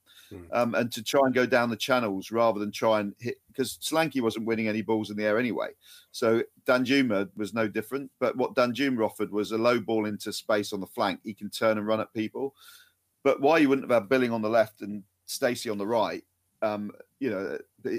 [0.51, 3.77] Um, and to try and go down the channels rather than try and hit because
[3.81, 5.69] Solanke wasn't winning any balls in the air anyway.
[6.11, 8.11] So Danjuma was no different.
[8.19, 11.19] But what Danjuma offered was a low ball into space on the flank.
[11.23, 12.55] He can turn and run at people.
[13.23, 16.23] But why you wouldn't have had Billing on the left and Stacey on the right,
[16.61, 17.57] um, you know,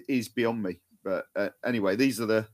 [0.09, 0.79] is beyond me.
[1.03, 2.47] But uh, anyway, these are the,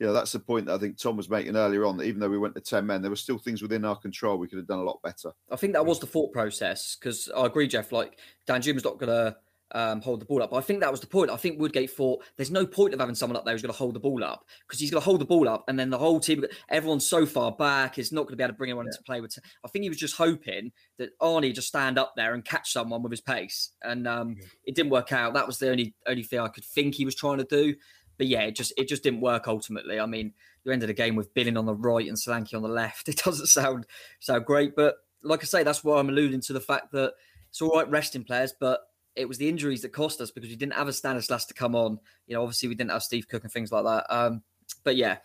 [0.00, 1.98] you know, that's the point that I think Tom was making earlier on.
[1.98, 4.38] That even though we went to ten men, there were still things within our control.
[4.38, 5.30] We could have done a lot better.
[5.50, 7.92] I think that was the thought process because I agree, Jeff.
[7.92, 9.36] Like Danjuma's not going to
[9.72, 10.50] um, hold the ball up.
[10.50, 11.30] But I think that was the point.
[11.30, 13.78] I think Woodgate thought there's no point of having someone up there who's going to
[13.78, 15.98] hold the ball up because he's going to hold the ball up, and then the
[15.98, 18.86] whole team, everyone's so far back, is not going to be able to bring anyone
[18.86, 19.38] into play with.
[19.64, 23.02] I think he was just hoping that Arnie just stand up there and catch someone
[23.02, 25.34] with his pace, and um, it didn't work out.
[25.34, 27.74] That was the only only thing I could think he was trying to do.
[28.20, 29.98] But yeah, it just it just didn't work ultimately.
[29.98, 32.68] I mean, you ended the game with Billing on the right and Solanke on the
[32.68, 33.08] left.
[33.08, 33.86] It doesn't sound
[34.18, 37.14] sound great, but like I say, that's why I'm alluding to the fact that
[37.48, 38.80] it's all right resting players, but
[39.16, 41.74] it was the injuries that cost us because we didn't have a Stanislas to come
[41.74, 41.98] on.
[42.26, 44.14] You know, obviously we didn't have Steve Cook and things like that.
[44.14, 44.42] Um,
[44.84, 45.16] but yeah,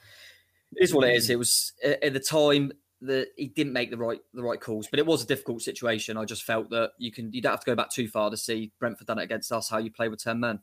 [0.72, 1.30] it is what it is.
[1.30, 2.72] It was at the time
[3.02, 6.16] that he didn't make the right the right calls, but it was a difficult situation.
[6.16, 8.38] I just felt that you can you don't have to go back too far to
[8.38, 9.70] see Brentford done it against us.
[9.70, 10.62] How you play with ten men.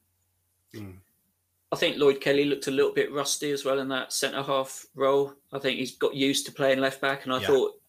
[1.73, 4.85] I think Lloyd Kelly looked a little bit rusty as well in that centre half
[4.95, 5.33] role.
[5.53, 7.47] I think he's got used to playing left back, and I Yeah.
[7.47, 7.81] thought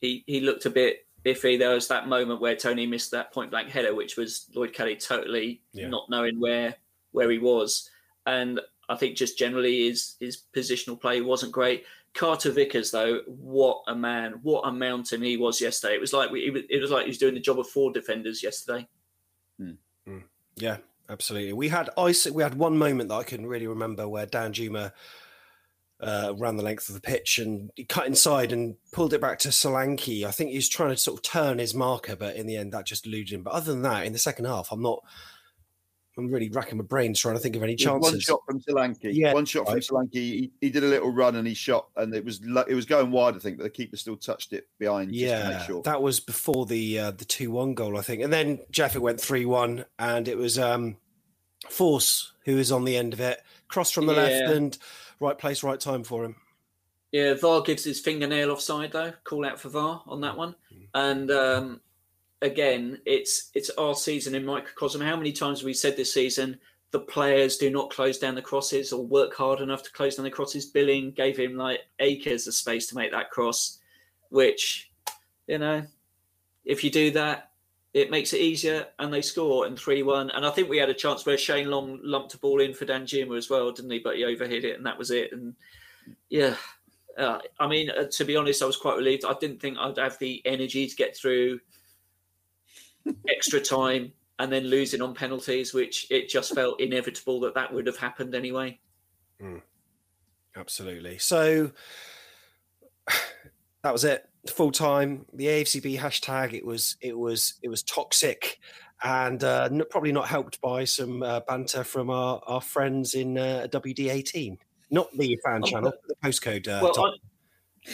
[0.00, 1.58] he he looked a bit iffy.
[1.58, 4.96] There was that moment where Tony missed that point blank header, which was Lloyd Kelly
[4.96, 5.88] totally Yeah.
[5.88, 6.76] not knowing where
[7.10, 7.90] where he was,
[8.26, 11.84] and I think just generally his his positional play wasn't great.
[12.12, 14.40] Carter Vickers, though, what a man!
[14.42, 15.94] What a mountain he was yesterday.
[15.94, 17.68] It was like we, it was- it was like he was doing the job of
[17.68, 18.86] four defenders yesterday.
[19.58, 19.72] Hmm.
[20.06, 20.18] Hmm.
[20.56, 20.78] Yeah,
[21.10, 21.52] absolutely.
[21.52, 22.30] We had ice.
[22.30, 24.92] We had one moment that I can really remember where Danjuma
[26.00, 29.38] uh, ran the length of the pitch and he cut inside and pulled it back
[29.40, 30.24] to Solanke.
[30.24, 32.72] I think he was trying to sort of turn his marker, but in the end,
[32.72, 33.42] that just eluded him.
[33.42, 35.02] But other than that, in the second half, I'm not.
[36.20, 38.12] I'm really racking my brains trying to think of any There chances.
[38.12, 39.10] One shot from Solanke.
[39.12, 39.84] Yeah, one shot right.
[39.84, 40.14] from Solanke.
[40.14, 43.10] He, he did a little run and he shot, and it was it was going
[43.10, 43.36] wide.
[43.36, 45.82] I think, but the keeper still touched it behind just to Yeah, make sure.
[45.82, 49.02] that was before the uh, the two one goal, I think, and then Jeff it
[49.02, 50.96] went three one, and it was um,
[51.68, 54.78] Forss who was on the end of it, cross from the left, and
[55.20, 56.36] right place, right time for him.
[57.12, 59.12] Yeah, VAR gives his fingernail offside though.
[59.24, 60.54] Call out for VAR on that one.
[60.94, 61.80] And um,
[62.42, 65.00] again, it's it's our season in microcosm.
[65.00, 66.58] How many times have we said this season
[66.92, 70.24] the players do not close down the crosses or work hard enough to close down
[70.24, 70.66] the crosses?
[70.66, 73.78] Billing gave him like acres of space to make that cross,
[74.30, 74.90] which
[75.46, 75.82] you know,
[76.64, 77.50] if you do that,
[77.92, 80.30] it makes it easier, and they score and three one.
[80.30, 82.86] And I think we had a chance where Shane Long lumped a ball in for
[82.86, 83.98] Danjuma as well, didn't he?
[83.98, 85.32] But he overhit it, and that was it.
[85.32, 85.54] And
[86.28, 86.54] yeah,
[87.18, 89.24] uh, I mean, uh, to be honest, I was quite relieved.
[89.24, 91.60] I didn't think I'd have the energy to get through
[93.28, 97.86] extra time and then losing on penalties, which it just felt inevitable that that would
[97.86, 98.78] have happened anyway.
[100.56, 101.18] Absolutely.
[101.18, 101.70] So
[103.82, 104.26] that was it.
[104.48, 105.26] Full time.
[105.34, 106.54] The AFCB hashtag.
[106.54, 106.96] It was.
[107.00, 107.54] It was.
[107.62, 108.58] It was toxic,
[109.02, 113.36] and uh, n- probably not helped by some uh, banter from our, our friends in
[113.36, 114.56] uh, WD18.
[114.90, 116.68] Not the fan Oh, channel, but- but the postcode.
[116.68, 117.04] Uh, well,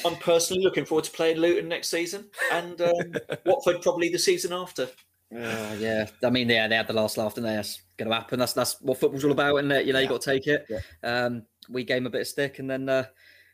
[0.04, 2.92] I'm, I'm personally looking forward to playing Luton next season and um,
[3.44, 4.88] Watford probably the season after.
[5.34, 7.54] Uh, yeah, I mean, yeah, they had the last laugh, didn't?
[7.54, 8.38] That's going to happen.
[8.38, 9.86] That's that's what football's all about, isn't it?
[9.86, 10.66] You know, you got to take it.
[11.02, 13.06] Um, we gave 'em a bit of stick, and then uh,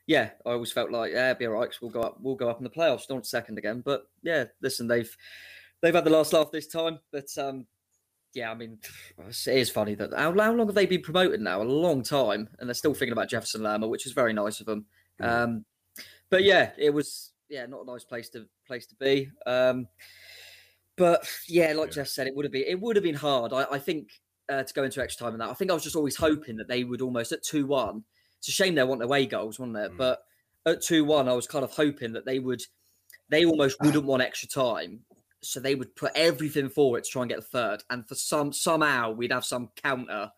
[0.07, 1.75] yeah, I always felt like yeah, be all right.
[1.81, 3.07] we'll go up, we'll go up in the playoffs.
[3.07, 5.14] Don't second again, but yeah, listen, they've
[5.81, 7.66] they've had the last laugh this time, but um,
[8.35, 8.79] yeah, I mean,
[9.18, 11.62] it is funny that how, how long have they been promoted now?
[11.62, 14.66] A long time, and they're still thinking about Jefferson Lerma, which is very nice of
[14.66, 14.87] them.
[15.20, 15.64] Um,
[16.31, 19.31] but yeah, it was yeah, not a nice place to place to be.
[19.47, 19.87] Um,
[20.97, 23.53] but yeah, like Jeff said, it would have been it would have been hard.
[23.53, 24.11] I, I think
[24.49, 25.49] uh, to go into extra time and that.
[25.49, 28.05] I think I was just always hoping that they would almost at two one.
[28.38, 29.93] It's a shame they want away goals, wasn't it?
[29.97, 30.20] But
[30.66, 32.62] at two one, I was kind of hoping that they would
[33.28, 35.01] they almost wouldn't want extra time.
[35.45, 38.53] So they would put everything forward to try and get the third, and for some
[38.53, 40.30] somehow we'd have some counter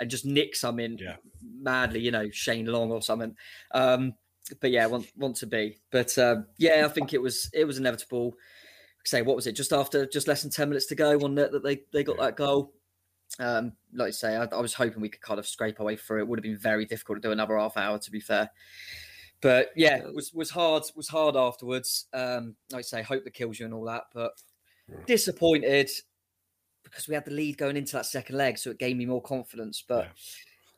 [0.00, 0.98] and just nick something
[1.60, 3.36] madly, you know, Shane Long or something.
[3.72, 4.14] Um,
[4.60, 5.78] but yeah, want want to be.
[5.90, 8.34] But um, yeah, I think it was it was inevitable.
[9.08, 9.52] Say what was it?
[9.52, 11.36] Just after, just less than ten minutes to go, wasn't?
[11.36, 12.74] That they they got that goal.
[13.38, 15.96] Um, like I say, I, I was hoping we could kind of scrape our way
[15.96, 16.20] through.
[16.20, 18.50] It would have been very difficult to do another half hour, to be fair.
[19.40, 20.82] But yeah, it was was hard.
[20.94, 22.06] Was hard afterwards.
[22.12, 24.04] Um, like I say, hope that kills you and all that.
[24.12, 24.32] But
[25.06, 25.90] disappointed
[26.84, 29.22] because we had the lead going into that second leg, so it gave me more
[29.22, 29.82] confidence.
[29.88, 30.08] But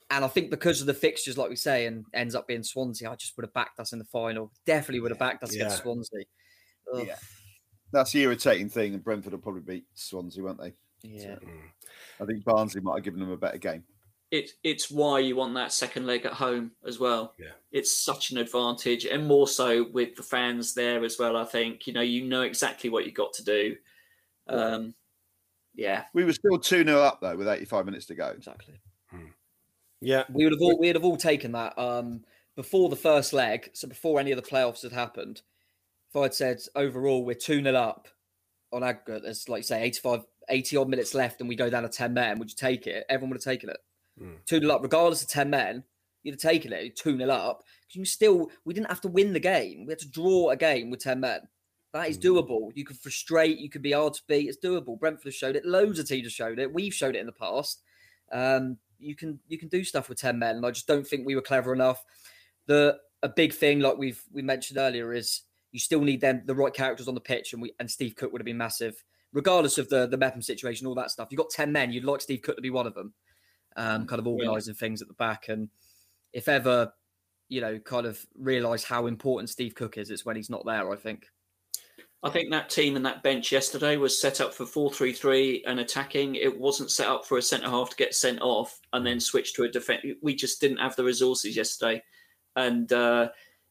[0.08, 3.10] and I think because of the fixtures, like we say, and ends up being Swansea,
[3.10, 4.52] I just would have backed us in the final.
[4.66, 6.22] Definitely would have backed us against Swansea.
[6.94, 7.06] Ugh.
[7.08, 7.16] Yeah.
[7.92, 10.74] That's the irritating thing, and Brentford will probably beat Swansea, won't they?
[11.02, 11.36] Yeah.
[12.20, 13.84] I think Barnsley might have given them a better game.
[14.30, 17.34] it, it's why you want that second leg at home as well.
[17.38, 17.52] Yeah.
[17.72, 21.36] It's such an advantage, and more so with the fans there as well.
[21.36, 23.76] I think you know you know exactly what you got to do.
[24.46, 24.94] Um,
[25.74, 28.28] yeah, We were still 2 0 up, though, with 85 minutes to go.
[28.28, 28.80] Exactly.
[30.02, 32.24] Yeah, we would have all we would have all taken that um,
[32.56, 33.70] before the first leg.
[33.74, 35.42] So before any of the playoffs had happened,
[36.10, 38.08] if I'd said overall we're two 0 up
[38.72, 41.70] on aggregate, uh, there's like you say 85, 80 odd minutes left, and we go
[41.70, 42.38] down to ten men.
[42.38, 43.04] Would you take it?
[43.08, 43.78] Everyone would have taken it.
[44.18, 44.34] Hmm.
[44.46, 45.84] Two 0 up, regardless of ten men.
[46.22, 46.96] You'd have taken it.
[46.96, 49.86] Two 0 up because you still we didn't have to win the game.
[49.86, 51.40] We had to draw a game with ten men.
[51.92, 52.22] That is hmm.
[52.22, 52.70] doable.
[52.74, 53.58] You can frustrate.
[53.58, 54.48] You can be hard to beat.
[54.48, 54.98] It's doable.
[54.98, 55.64] Brentford have showed it.
[55.64, 56.72] Loads of teams have showed it.
[56.72, 57.82] We've showed it in the past.
[58.32, 61.24] Um, you can you can do stuff with ten men, and I just don't think
[61.24, 62.04] we were clever enough.
[62.66, 65.42] The a big thing, like we've we mentioned earlier, is
[65.72, 68.32] you still need them the right characters on the pitch, and we and Steve Cook
[68.32, 69.02] would have been massive,
[69.32, 71.28] regardless of the the Mepham situation, all that stuff.
[71.30, 73.14] You have got ten men, you'd like Steve Cook to be one of them,
[73.76, 75.68] um, kind of organising things at the back, and
[76.32, 76.92] if ever
[77.50, 80.90] you know, kind of realise how important Steve Cook is, it's when he's not there.
[80.90, 81.26] I think.
[82.22, 85.64] I think that team and that bench yesterday was set up for four three three
[85.66, 86.36] and attacking.
[86.36, 89.52] It wasn't set up for a centre half to get sent off and then switch
[89.54, 90.04] to a defence.
[90.22, 92.02] We just didn't have the resources yesterday.
[92.56, 93.30] And uh,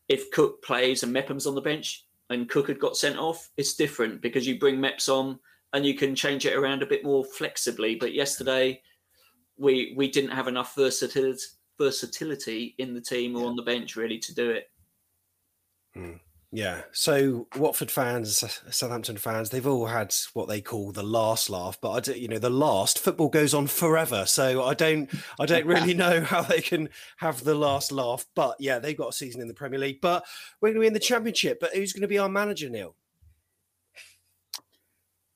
[0.10, 3.76] if Cook plays and Mepham's on the bench and Cook had got sent off, it's
[3.76, 5.40] different because you bring Meps on
[5.74, 7.96] and you can change it around a bit more flexibly.
[7.96, 8.82] But yesterday,
[9.58, 11.42] we we didn't have enough versatility
[11.78, 14.70] versatility in the team or on the bench really to do it.
[15.94, 16.18] Hmm.
[16.52, 16.82] Yeah.
[16.92, 21.92] So Watford fans, Southampton fans, they've all had what they call the last laugh, but
[21.92, 24.26] I don't, you know, the last football goes on forever.
[24.26, 28.26] So I don't, I don't really know how they can have the last laugh.
[28.34, 30.02] But yeah, they've got a season in the Premier League.
[30.02, 30.26] But
[30.60, 31.60] we're going to be in the Championship.
[31.60, 32.96] But who's going to be our manager, Neil?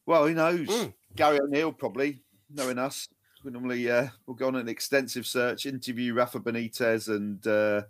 [0.06, 0.90] Well, who knows?
[1.16, 3.08] Gary O'Neill, probably, knowing us.
[3.44, 7.84] We normally uh, we'll go on an extensive search, interview Rafa Benitez and uh,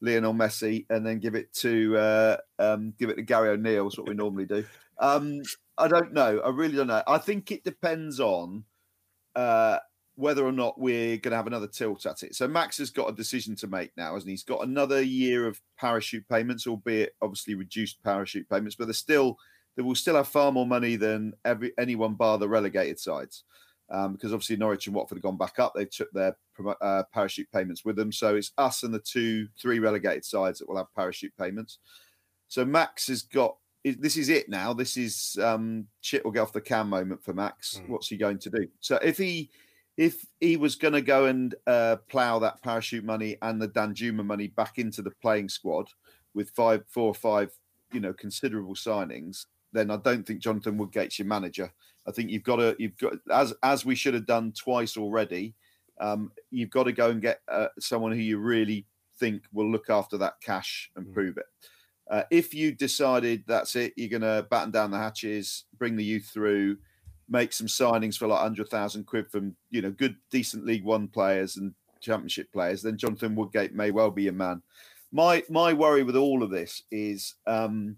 [0.00, 3.88] Lionel Messi, and then give it to uh, um, give it to Gary O'Neill.
[3.88, 4.64] Is what we normally do.
[4.98, 5.42] Um,
[5.76, 6.40] I don't know.
[6.44, 7.02] I really don't know.
[7.06, 8.64] I think it depends on
[9.36, 9.78] uh,
[10.16, 12.34] whether or not we're going to have another tilt at it.
[12.34, 14.32] So Max has got a decision to make now, hasn't he?
[14.32, 19.38] He's got another year of parachute payments, albeit obviously reduced parachute payments, but they're still
[19.76, 23.44] they will still have far more money than every anyone bar the relegated sides.
[23.90, 25.72] Um, because obviously Norwich and Watford have gone back up.
[25.74, 26.36] They took their
[26.82, 28.12] uh, parachute payments with them.
[28.12, 31.78] So it's us and the two, three relegated sides that will have parachute payments.
[32.48, 34.72] So Max has got this is it now.
[34.72, 37.80] This is um, shit will get off the can moment for Max.
[37.86, 38.68] What's he going to do?
[38.80, 39.50] So if he
[39.96, 44.24] if he was going to go and uh, plough that parachute money and the Danjuma
[44.24, 45.88] money back into the playing squad
[46.34, 47.50] with five, four or five,
[47.92, 51.72] you know, considerable signings, then I don't think Jonathan Woodgate's your manager.
[52.08, 55.54] I think you've got to, you've got as as we should have done twice already.
[56.00, 58.86] Um, you've got to go and get uh, someone who you really
[59.18, 61.46] think will look after that cash and prove it.
[62.08, 66.04] Uh, if you decided that's it, you're going to batten down the hatches, bring the
[66.04, 66.78] youth through,
[67.28, 71.08] make some signings for like hundred thousand quid from you know good, decent League One
[71.08, 74.62] players and Championship players, then Jonathan Woodgate may well be a man.
[75.12, 77.96] My my worry with all of this is um,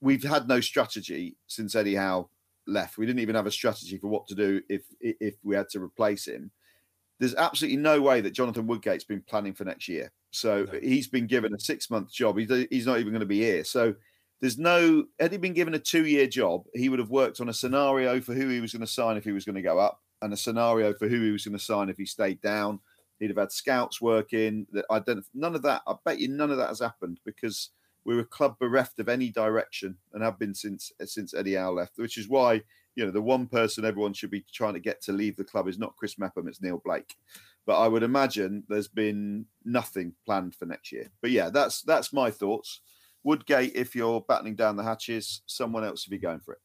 [0.00, 2.28] we've had no strategy since Eddie Howe
[2.66, 2.98] left.
[2.98, 5.82] We didn't even have a strategy for what to do if if we had to
[5.82, 6.50] replace him.
[7.18, 10.12] There's absolutely no way that Jonathan Woodgate's been planning for next year.
[10.32, 12.36] So he's been given a six month job.
[12.38, 13.64] He's, he's not even going to be here.
[13.64, 13.94] So
[14.40, 17.48] there's no, had he been given a two year job, he would have worked on
[17.48, 19.78] a scenario for who he was going to sign if he was going to go
[19.78, 22.80] up and a scenario for who he was going to sign if he stayed down.
[23.18, 24.66] He'd have had scouts working.
[24.72, 27.70] That I don't, none of that, I bet you none of that has happened because
[28.06, 31.98] we're a club bereft of any direction and have been since since Eddie Howe left,
[31.98, 32.62] which is why
[32.94, 35.68] you know the one person everyone should be trying to get to leave the club
[35.68, 37.14] is not Chris Mepham, it's Neil Blake.
[37.66, 41.10] But I would imagine there's been nothing planned for next year.
[41.20, 42.80] But yeah, that's that's my thoughts.
[43.24, 46.60] Woodgate, if you're battening down the hatches, someone else if you're going for it.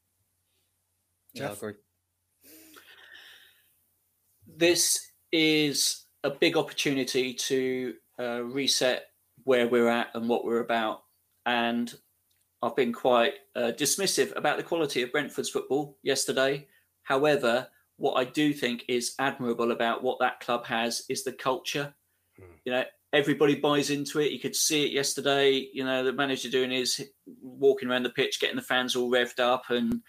[1.33, 1.73] Yeah, I agree.
[4.45, 9.07] This is a big opportunity to uh, reset
[9.43, 11.01] where we're at and what we're about.
[11.45, 11.93] And
[12.61, 16.67] I've been quite uh, dismissive about the quality of Brentford's football yesterday.
[17.03, 17.67] However,
[17.97, 21.93] what I do think is admirable about what that club has is the culture.
[22.65, 22.83] You know,
[23.13, 24.31] everybody buys into it.
[24.31, 25.67] You could see it yesterday.
[25.73, 27.01] You know, the manager doing is
[27.41, 30.01] walking around the pitch, getting the fans all revved up, and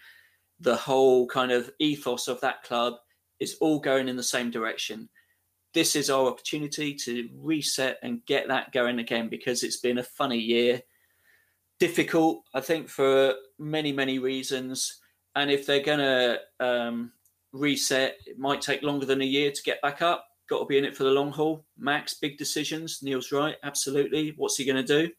[0.59, 2.93] the whole kind of ethos of that club
[3.39, 5.09] is all going in the same direction.
[5.73, 10.03] This is our opportunity to reset and get that going again because it's been a
[10.03, 10.81] funny year.
[11.83, 15.01] Difficult, I think, for many, many reasons.
[15.35, 17.11] And if they're going to um,
[17.51, 20.25] reset, it might take longer than a year to get back up.
[20.49, 21.65] Got to be in it for the long haul.
[21.77, 23.03] Max, big decisions.
[23.03, 24.33] Neil's right, absolutely.
[24.37, 25.11] What's he going to do?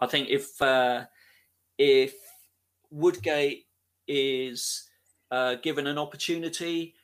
[0.00, 1.04] I think if uh,
[1.76, 2.14] if
[2.90, 3.66] Woodgate
[4.08, 4.88] is
[5.30, 6.94] uh, given an opportunity,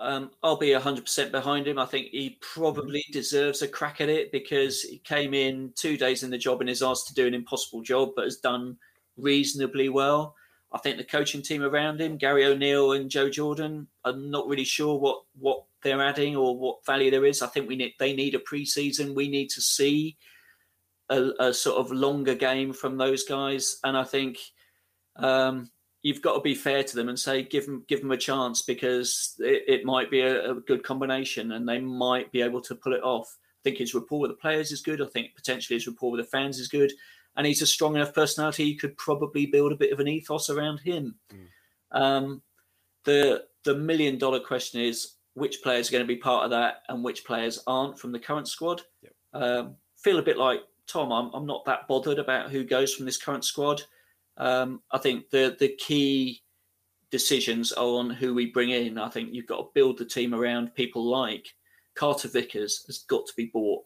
[0.00, 1.78] um, I'll be 100% behind him.
[1.78, 6.22] I think he probably deserves a crack at it because he came in two days
[6.22, 8.78] in the job and is asked to do an impossible job, but has done
[9.18, 10.34] reasonably well.
[10.72, 14.64] I think the coaching team around him, Gary O'Neill and Joe Jordan, I'm not really
[14.64, 17.42] sure what what they're adding or what value there is.
[17.42, 19.14] I think we need they need a preseason.
[19.14, 20.16] We need to see
[21.10, 24.38] a, a sort of longer game from those guys, and I think
[25.16, 25.70] um,
[26.02, 28.62] you've got to be fair to them and say give them give them a chance
[28.62, 32.74] because it, it might be a, a, good combination and they might be able to
[32.74, 33.36] pull it off.
[33.40, 35.02] I think his rapport with the players is good.
[35.02, 36.92] I think potentially his rapport with the fans is good
[37.36, 38.64] and he's a strong enough personality.
[38.64, 41.16] You could probably build a bit of an ethos around him.
[41.32, 42.00] Mm.
[42.00, 42.42] Um,
[43.04, 46.82] the the million dollar question is which players are going to be part of that
[46.88, 48.82] and which players aren't from the current squad.
[49.02, 49.12] Yep.
[49.32, 51.12] Um, feel a bit like Tom.
[51.12, 53.82] I'm, I'm not that bothered about who goes from this current squad.
[54.40, 56.42] Um, I think the the key
[57.10, 58.98] decisions are on who we bring in.
[58.98, 61.46] I think you've got to build the team around people like
[61.94, 63.84] Carter Vickers has got to be bought.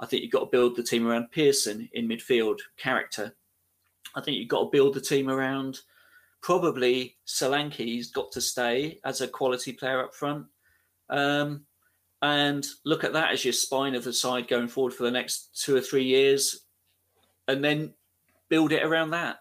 [0.00, 3.36] I think you've got to build the team around Pearson in midfield character.
[4.14, 5.80] I think you've got to build the team around
[6.40, 10.46] probably Solanke's got to stay as a quality player up front.
[11.10, 11.66] Um,
[12.22, 15.62] and look at that as your spine of the side going forward for the next
[15.62, 16.60] two or three years,
[17.46, 17.92] and then
[18.48, 19.38] build it around that.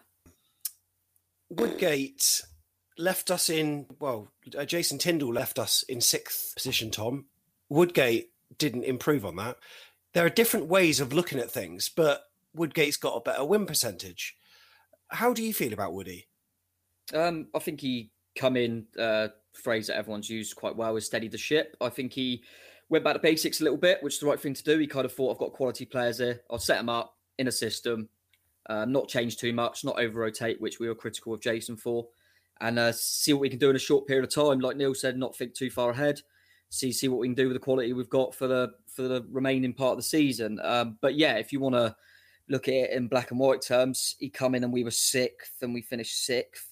[1.56, 2.44] Woodgate
[2.98, 7.26] left us in, well, uh, Jason Tindall left us in sixth position, Tom.
[7.70, 9.58] Woodgate didn't improve on that
[10.16, 12.24] there are different ways of looking at things, but
[12.56, 14.38] Woodgate's got a better win percentage.
[15.10, 16.28] How do you feel about Woody?
[17.14, 21.28] Um, I think he come in uh, phrase that everyone's used quite well is steady
[21.28, 21.76] the ship.
[21.82, 22.44] I think he
[22.88, 24.80] went back to basics a little bit, which is the right thing to do.
[24.80, 26.42] He kind of thought I've got quality players here.
[26.50, 28.08] I'll set them up in a system,
[28.68, 32.08] uh, not change too much, not over rotate, which we were critical of Jason for,
[32.62, 34.60] and uh, see what we can do in a short period of time.
[34.60, 36.22] Like Neil said, not think too far ahead
[36.70, 39.26] see see what we can do with the quality we've got for the for the
[39.32, 40.60] remaining part of the season.
[40.64, 41.96] Um, but yeah, if you want to
[42.50, 45.62] look at it in black and white terms, he come in and we were sixth
[45.62, 46.68] and we finished sixth.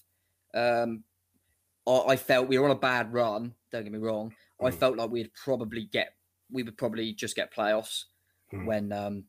[0.54, 1.04] Um,
[1.88, 3.56] I, I, felt we were on a bad run.
[3.72, 4.34] Don't get me wrong.
[4.62, 4.68] Mm.
[4.68, 6.14] I felt like we'd probably get
[6.52, 8.04] we would probably just get playoffs
[8.54, 8.66] mm.
[8.66, 9.24] when um,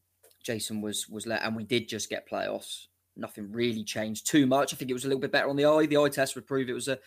[0.44, 2.86] Jason was was let, and we did just get playoffs.
[3.16, 4.72] Nothing really changed too much.
[4.72, 5.86] I think it was a little bit better on the eye.
[5.86, 6.98] The eye test would prove it was a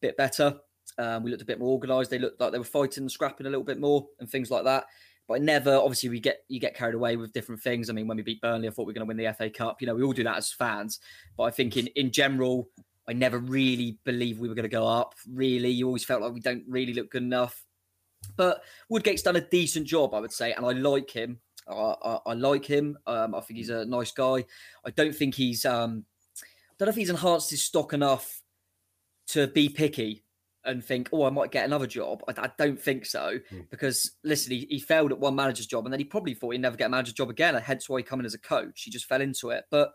[0.00, 0.58] bit better.
[0.98, 2.10] Um, we looked a bit more organised.
[2.10, 4.64] They looked like they were fighting and scrapping a little bit more and things like
[4.64, 4.86] that.
[5.28, 7.90] But I never, obviously, we get you get carried away with different things.
[7.90, 9.50] I mean, when we beat Burnley, I thought we were going to win the FA
[9.50, 9.80] Cup.
[9.80, 11.00] You know, we all do that as fans.
[11.36, 12.68] But I think in in general,
[13.08, 15.14] I never really believed we were going to go up.
[15.28, 17.64] Really, you always felt like we don't really look good enough.
[18.36, 21.40] But Woodgate's done a decent job, I would say, and I like him.
[21.68, 22.98] I, I, I like him.
[23.06, 24.44] Um, I think he's a nice guy.
[24.84, 25.64] I don't think he's.
[25.64, 26.04] Um,
[26.42, 28.42] I don't know if he's enhanced his stock enough
[29.28, 30.24] to be picky
[30.64, 32.22] and think, oh, I might get another job.
[32.28, 33.70] I, I don't think so mm.
[33.70, 36.60] because listen, he, he, failed at one manager's job and then he probably thought he'd
[36.60, 37.54] never get a manager's job again.
[37.54, 38.82] And Hence why he come in as a coach.
[38.82, 39.64] He just fell into it.
[39.70, 39.92] But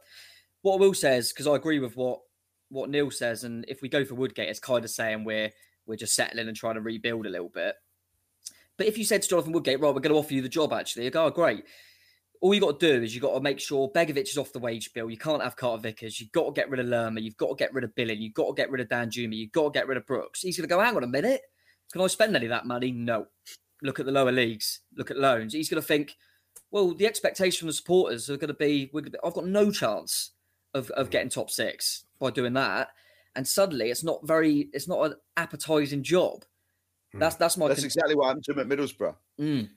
[0.61, 2.21] what I will say is because I agree with what
[2.69, 5.51] what Neil says, and if we go for Woodgate, it's kind of saying we're
[5.85, 7.75] we're just settling and trying to rebuild a little bit.
[8.81, 10.73] But if you said to Jonathan Woodgate, right, we're going to offer you the job,
[10.73, 11.65] actually, you go, oh, great
[12.41, 14.59] all you got to do is you got to make sure Begovic is off the
[14.59, 15.11] wage bill.
[15.11, 16.19] You can't have Carter Vickers.
[16.19, 17.21] You've got to get rid of Lerma.
[17.21, 18.19] You've got to get rid of Billing.
[18.19, 19.35] You've got to get rid of Danjuma.
[19.35, 20.41] You've got to get rid of Brooks.
[20.41, 21.41] He's going to go, hang on a minute.
[21.91, 22.91] Can I spend any of that money?
[22.91, 23.27] No.
[23.83, 24.79] Look at the lower leagues.
[24.97, 25.53] Look at loans.
[25.53, 26.15] He's going to think,
[26.71, 28.91] well, the expectation from the supporters are going to be,
[29.23, 30.31] I've got no chance
[30.73, 31.11] of, of mm.
[31.11, 32.87] getting top six by doing that.
[33.35, 36.43] And suddenly it's not very, it's not an appetizing job.
[37.13, 37.19] Hmm.
[37.19, 37.67] That's that's my.
[37.67, 39.15] That's con- exactly what happened to him at Middlesbrough.
[39.39, 39.69] Mm.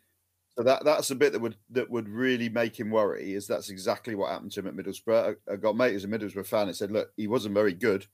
[0.57, 3.35] So that that's a bit that would that would really make him worry.
[3.35, 5.37] Is that's exactly what happened to him at Middlesbrough.
[5.49, 8.07] I, I got mate who's a Middlesbrough fan and said, look, he wasn't very good.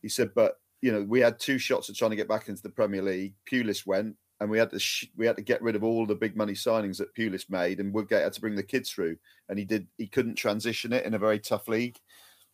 [0.00, 2.62] He said, but you know, we had two shots at trying to get back into
[2.62, 3.34] the Premier League.
[3.50, 6.14] Pulis went, and we had to sh- we had to get rid of all the
[6.14, 9.16] big money signings that Pulis made, and Woodgate had to bring the kids through,
[9.48, 9.88] and he did.
[9.96, 11.98] He couldn't transition it in a very tough league,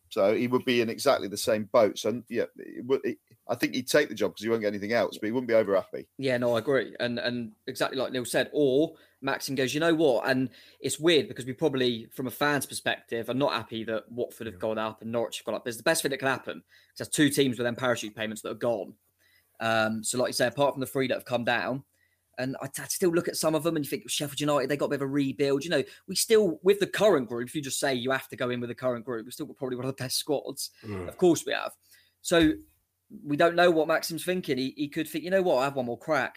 [0.09, 1.99] so he would be in exactly the same boat.
[1.99, 3.17] So yeah, it would, it,
[3.47, 5.47] I think he'd take the job because he won't get anything else, but he wouldn't
[5.47, 6.07] be over happy.
[6.17, 8.49] Yeah, no, I agree, and and exactly like Neil said.
[8.53, 10.27] Or Maxim goes, you know what?
[10.29, 14.47] And it's weird because we probably, from a fan's perspective, are not happy that Watford
[14.47, 15.63] have gone up and Norwich have gone up.
[15.63, 18.41] There's the best thing that can happen because there's two teams with them parachute payments
[18.43, 18.93] that are gone.
[19.59, 21.83] Um, so, like you say, apart from the three that have come down,
[22.37, 24.77] and I, I still look at some of them and you think Sheffield United, they
[24.77, 25.63] got a bit of a rebuild.
[25.63, 28.35] You know, we still, with the current group, if you just say you have to
[28.35, 30.71] go in with the current group, we've still got probably one of the best squads.
[30.85, 31.07] Mm.
[31.07, 31.71] Of course we have.
[32.21, 32.53] So
[33.23, 34.57] we don't know what Maxim's thinking.
[34.57, 36.35] He, he could think, you know what, I have one more crack.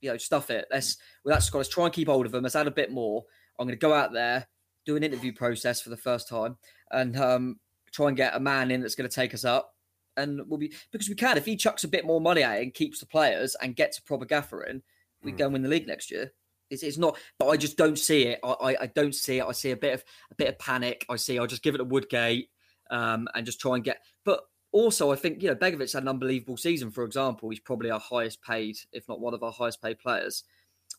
[0.00, 0.66] You know, stuff it.
[0.70, 2.42] Let's with that squad, let's try and keep hold of them.
[2.42, 3.24] Let's add a bit more.
[3.58, 4.46] I'm going to go out there,
[4.86, 6.56] do an interview process for the first time,
[6.90, 7.60] and um,
[7.92, 9.74] try and get a man in that's going to take us up.
[10.16, 11.36] And we'll be because we can.
[11.36, 13.98] If he chucks a bit more money at it and keeps the players and gets
[13.98, 14.82] a proper gaffer in,
[15.22, 16.32] we go and win the league next year.
[16.70, 18.40] It's, it's not, but I just don't see it.
[18.42, 19.44] I, I, I don't see it.
[19.44, 21.04] I see a bit of a bit of panic.
[21.10, 21.38] I see.
[21.38, 22.48] I'll just give it to Woodgate
[22.90, 23.98] um, and just try and get.
[24.24, 24.40] But
[24.72, 26.90] also, I think you know Begovic had an unbelievable season.
[26.90, 30.44] For example, he's probably our highest paid, if not one of our highest paid players.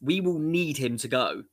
[0.02, 1.44] We will need him to go.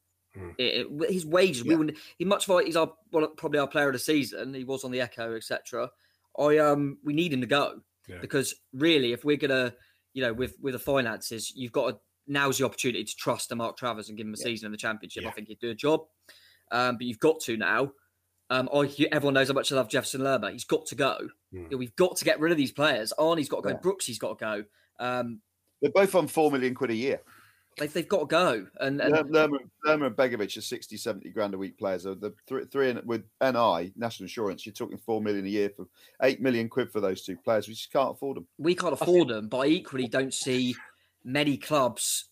[0.59, 1.91] It- it- his wages, we will.
[2.19, 4.55] He much like he's our well, probably our player of the season.
[4.55, 5.91] He was on the Echo, etc.
[6.39, 8.19] I um, we need him to go Yeah.
[8.21, 9.75] because really, if we're gonna,
[10.12, 13.57] you know, with with the finances, you've got to now's the opportunity to trust a
[13.57, 15.23] Mark Travers and give him a season in the championship.
[15.25, 16.03] I think he'd do a job,
[16.71, 17.93] um, but you've got to now.
[18.51, 20.51] Um, I, you- everyone knows how much I love Jefferson Lerma.
[20.51, 21.16] He's got to go.
[21.53, 23.12] You know, we've got to get rid of these players.
[23.18, 23.68] Arnie's got to go.
[23.70, 23.76] Yeah.
[23.80, 24.64] Brooks, has got to go.
[24.99, 25.40] Um,
[25.80, 27.20] They're both on four million quid a year.
[27.78, 28.66] they've, they've got to go.
[28.80, 32.03] And, and Lerma, Lerma and Begovic are 60, 70 grand a week players.
[32.03, 35.70] So the three, three in, with NI, national insurance, you're talking four million a year
[35.70, 35.86] for
[36.22, 37.68] eight million quid for those two players.
[37.68, 38.46] We just can't afford them.
[38.59, 40.74] we can't afford them, but I equally don't see
[41.24, 42.28] many clubs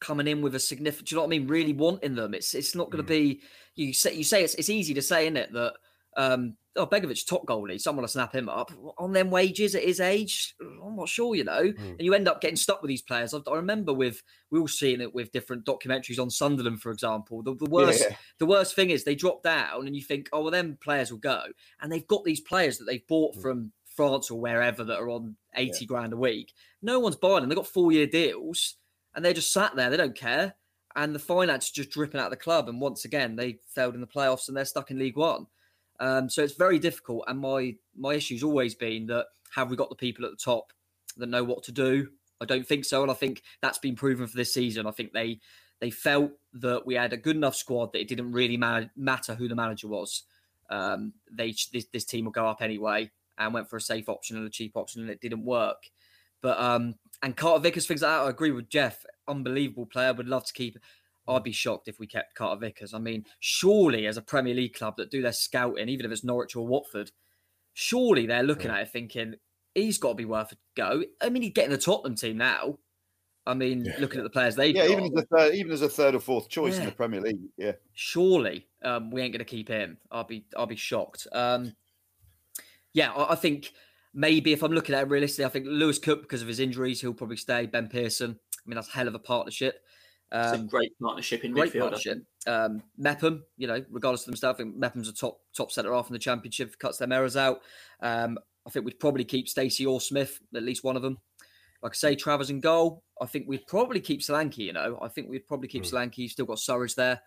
[0.00, 1.08] coming in with a significant.
[1.08, 1.46] Do you know what I mean?
[1.48, 2.34] Really wanting them.
[2.34, 2.90] It's it's not Mm.
[2.92, 3.40] going to be.
[3.76, 5.52] You say you say it's it's easy to say, isn't it?
[5.52, 5.74] That
[6.16, 10.00] um, oh Begovic top goalie, someone will snap him up on them wages at his
[10.00, 10.56] age.
[10.60, 11.62] I'm not sure, you know.
[11.62, 11.90] Mm.
[11.90, 13.32] And you end up getting stuck with these players.
[13.32, 17.42] I, I remember with we all seen it with different documentaries on Sunderland, for example.
[17.42, 18.16] The, the worst Yeah.
[18.38, 21.18] the worst thing is they drop down and you think, oh well, them players will
[21.20, 21.44] go,
[21.80, 23.42] and they've got these players that they've bought Mm.
[23.42, 26.52] from France or wherever that are on eighty grand a week.
[26.82, 27.48] No one's buying them.
[27.50, 28.76] They've got four year deals,
[29.14, 29.90] and they're just sat there.
[29.90, 30.54] They don't care,
[30.96, 32.68] and the finance just dripping out of the club.
[32.68, 35.46] And once again, they failed in the playoffs and they're stuck in League One.
[35.98, 37.24] Um, so it's very difficult.
[37.28, 40.72] And my my issue's always been that have we got the people at the top
[41.16, 42.08] that know what to do?
[42.40, 44.86] I don't think so, and I think that's been proven for this season.
[44.86, 45.40] I think they
[45.80, 49.34] they felt that we had a good enough squad that it didn't really ma- matter
[49.34, 50.24] who the manager was.
[50.70, 54.36] Um, they this, this team will go up anyway, and went for a safe option
[54.36, 55.82] and a cheap option, and it didn't work.
[56.42, 58.26] But um, and Carter Vickers things like that.
[58.26, 59.04] I agree with Jeff.
[59.28, 60.12] Unbelievable player.
[60.12, 60.76] Would love to keep.
[61.28, 62.92] I'd be shocked if we kept Carter Vickers.
[62.92, 66.24] I mean, surely as a Premier League club that do their scouting, even if it's
[66.24, 67.12] Norwich or Watford,
[67.72, 69.34] surely they're looking at it thinking
[69.74, 71.04] he's got to be worth a go.
[71.20, 72.78] I mean, he's getting the Tottenham team now.
[73.46, 75.82] I mean, looking at the players they've Yeah, got, even as a third, even as
[75.82, 77.40] a third or fourth choice in the Premier League.
[77.56, 79.98] Yeah, surely um, we ain't going to keep him.
[80.10, 81.26] I'll be I'll be shocked.
[81.32, 81.74] Um,
[82.92, 83.72] yeah, I, I think
[84.14, 87.00] maybe if I'm looking at it realistically, I think Lewis Cook because of his injuries,
[87.00, 87.66] he'll probably stay.
[87.66, 89.80] Ben Pearson, I mean that's a hell of a partnership.
[90.32, 91.80] It's a Um, great partnership in great midfield.
[91.80, 92.18] Partnership.
[92.46, 96.08] Um, Mepham, you know, regardless of themselves, I think Mepham's a top top centre half
[96.08, 96.78] in the championship.
[96.78, 97.62] Cuts them errors out.
[98.00, 101.18] Um, I think we'd probably keep Stacey or Smith, at least one of them.
[101.82, 103.02] Like I say, Travers in goal.
[103.20, 104.58] I think we'd probably keep Solanke.
[104.58, 106.18] You know, I think we'd probably keep Solanke.
[106.18, 107.20] You've still got Surridge there.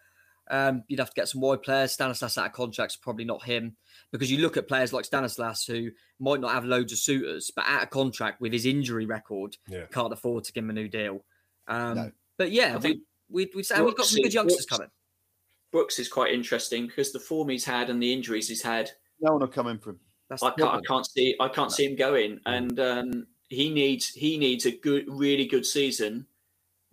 [0.50, 1.94] Um, you'd have to get some wide players.
[1.94, 3.78] Stanislas out of contract's probably not him
[4.12, 5.90] because you look at players like Stanislas who
[6.20, 9.86] might not have loads of suitors, but out of contract with his injury record, Yeah.
[9.92, 11.24] can't afford to give him a new deal.
[11.68, 12.12] Um, No.
[12.38, 14.92] But yeah, I we, we, we'd say we've got some good youngsters Brooks- coming.
[15.72, 18.92] Brooks is quite interesting because the form he's had and the injuries he's had.
[19.22, 20.00] no one will come in for him.
[20.32, 21.36] I can't, I can't see.
[21.40, 25.66] I can't see him going, and um, he needs he needs a good, really good
[25.66, 26.26] season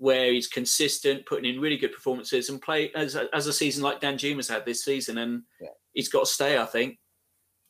[0.00, 3.82] where he's consistent, putting in really good performances, and play as a, as a season
[3.84, 5.42] like Danjuma's had this season, and
[5.92, 6.58] he's got to stay.
[6.58, 6.98] I think.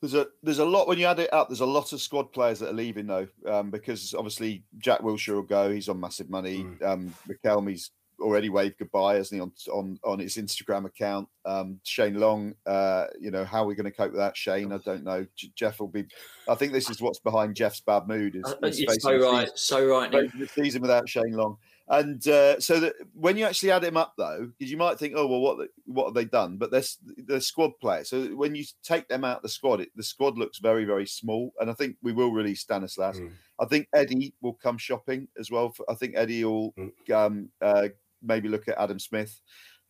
[0.01, 1.49] There's a there's a lot when you add it up.
[1.49, 5.35] There's a lot of squad players that are leaving though, um, because obviously Jack Wilshere
[5.35, 5.71] will go.
[5.71, 6.67] He's on massive money.
[6.83, 11.29] Um, Riquelme's already waved goodbye, hasn't he, on on on his Instagram account?
[11.45, 14.37] Um, Shane Long, uh, you know, how are we going to cope with that?
[14.39, 15.27] Shane, I don't know.
[15.37, 16.07] J- Jeff will be.
[16.49, 18.37] I think this is what's behind Jeff's bad mood.
[18.37, 20.11] Is, Uh, is you're so right, season- so right.
[20.11, 21.59] The season without Shane Long.
[21.93, 25.15] And uh, so that when you actually add him up, though, because you might think,
[25.17, 26.57] oh well, what what have they done?
[26.57, 26.85] But they're
[27.27, 28.11] they're squad players.
[28.11, 31.07] So when you take them out of the squad, it, the squad looks very very
[31.07, 31.53] small.
[31.59, 33.19] And I think we will release Stanislas.
[33.19, 33.33] Mm.
[33.59, 35.71] I think Eddie will come shopping as well.
[35.71, 37.11] For, I think Eddie will Mm.
[37.13, 37.89] um, uh,
[38.23, 39.41] maybe look at Adam Smith,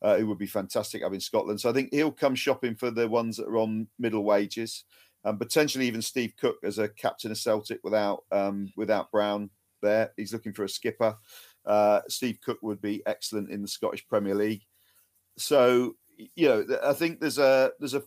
[0.01, 1.61] uh, who would be fantastic up in Scotland.
[1.61, 4.85] So I think he'll come shopping for the ones that are on middle wages,
[5.25, 9.51] and potentially even Steve Cook as a captain of Celtic without um, without Brown
[9.83, 10.13] there.
[10.17, 11.17] He's looking for a skipper.
[11.67, 14.63] Uh, Steve Cook would be excellent in the Scottish Premier League.
[15.37, 15.97] So
[16.37, 18.03] you know, I think there's a there's a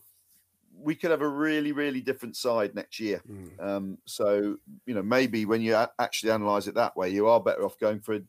[0.76, 3.22] we could have a really really different side next year.
[3.30, 3.64] Mm.
[3.64, 7.40] Um, so you know, maybe when you a- actually analyse it that way, you are
[7.40, 8.22] better off going for a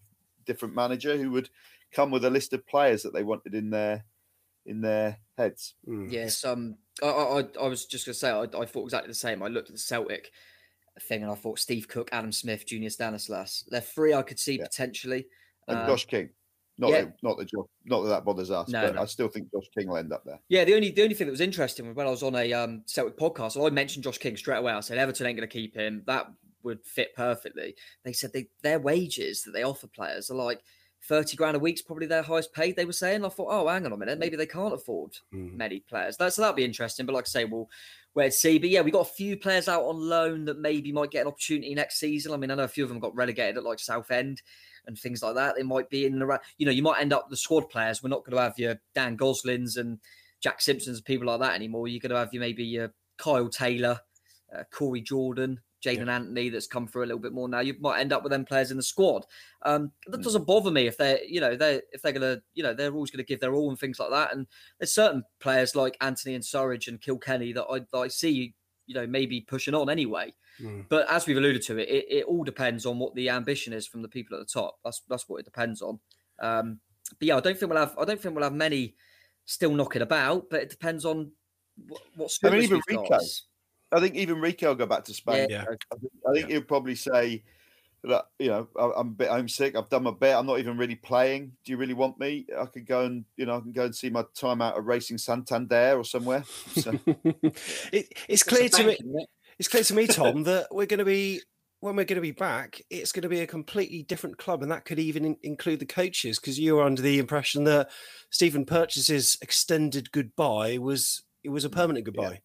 [0.47, 1.49] different manager who would
[1.93, 4.05] come with a list of players that they wanted in their
[4.67, 5.75] in their heads.
[5.87, 6.11] Mm.
[6.11, 9.09] Yes, um, I, I, I- I was just going to say, I, I thought exactly
[9.09, 9.43] the same.
[9.43, 10.31] I looked at the Celtic
[11.01, 13.65] thing and I thought Steve Cook, Adam Smith, Junior Stanislas.
[13.69, 15.27] They're three I could see potentially.
[15.69, 16.31] And Um, Josh King,
[16.79, 17.03] not yeah.
[17.03, 19.03] that, not that Josh, not that that bothers us, No, but no.
[19.03, 20.41] I still think Josh King will end up there.
[20.49, 22.53] Yeah, the only the only thing that was interesting was when I was on a
[22.53, 24.73] um, Celtic podcast, I mentioned Josh King straight away.
[24.73, 26.03] I said Everton ain't going to keep him.
[26.07, 26.27] That
[26.63, 27.77] would fit perfectly.
[28.05, 30.61] They said they their wages that they offer players are like
[31.07, 32.77] thirty grand a week's probably their highest paid.
[32.77, 33.25] They were saying.
[33.25, 35.55] I thought, oh, hang on a minute, maybe they can't afford Mm.
[35.55, 36.17] many players.
[36.17, 37.07] That, so that'd be interesting.
[37.07, 37.69] But like I say, we'll
[38.15, 38.59] where to see.
[38.59, 41.29] But yeah, we got a few players out on loan that maybe might get an
[41.29, 42.33] opportunity next season.
[42.33, 44.41] I mean, I know a few of them got relegated at like Southend
[44.87, 45.57] and things like that.
[45.57, 48.03] They might be in the ra- you know, you might end up the squad players.
[48.03, 49.99] We're not going to have your Dan Goslings and
[50.41, 51.89] Jack Simpsons and people like that anymore.
[51.89, 53.99] You're going to have your maybe your Kyle Taylor,
[54.57, 57.61] uh, Corey Jordan, Jaidon Anthony that's come through a little bit more now.
[57.61, 59.27] You might end up with them players in the squad.
[59.63, 62.75] Um, that doesn't bother me if they're, you know, they if they're gonna, you know,
[62.75, 64.35] they're always gonna give their all and things like that.
[64.35, 64.47] And
[64.79, 68.55] there's certain players like Anthony and Surridge and Kilkenny that I, that I see,
[68.87, 70.35] you know, maybe pushing on anyway.
[70.61, 70.87] Mm.
[70.89, 73.87] But as we've alluded to, it, it it all depends on what the ambition is
[73.87, 74.79] from the people at the top.
[74.85, 75.99] That's that's what it depends on.
[76.41, 76.81] Um,
[77.19, 78.95] but yeah, I don't think we'll have I don't think we'll have many
[79.47, 81.33] still knocking about, but it depends on
[81.89, 83.09] what, what I mean, even Rico.
[83.09, 83.23] got.
[83.95, 85.47] I think even Rico will go back to Spain.
[85.51, 85.63] Yeah.
[85.63, 87.43] I think, I think he'll probably say
[88.03, 89.77] that you know I- I'm a bit homesick.
[89.77, 90.35] I've done my bit.
[90.35, 91.53] I'm not even really playing.
[91.65, 92.47] Do you really want me?
[92.59, 94.85] I could go and you know I can go and see my time out at
[94.85, 96.45] Racing Santander or somewhere.
[96.77, 96.93] So,
[97.93, 99.27] It, it's clear to me.
[99.59, 101.41] It's clear to me, Tom, that we're going to be
[101.81, 102.81] when we're going to be back.
[102.91, 105.87] It's going to be a completely different club, and that could even in- include the
[105.87, 106.39] coaches.
[106.39, 107.91] Because you were under the impression that
[108.31, 112.41] Stephen Purchase's extended goodbye was it was a permanent goodbye.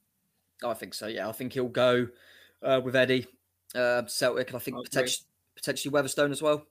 [0.64, 1.08] I think so.
[1.08, 2.08] Yeah, I think he'll go
[2.64, 3.28] uh, with Eddie
[3.76, 6.66] uh, Celtic, and I think I potentially potentially Weatherstone as well.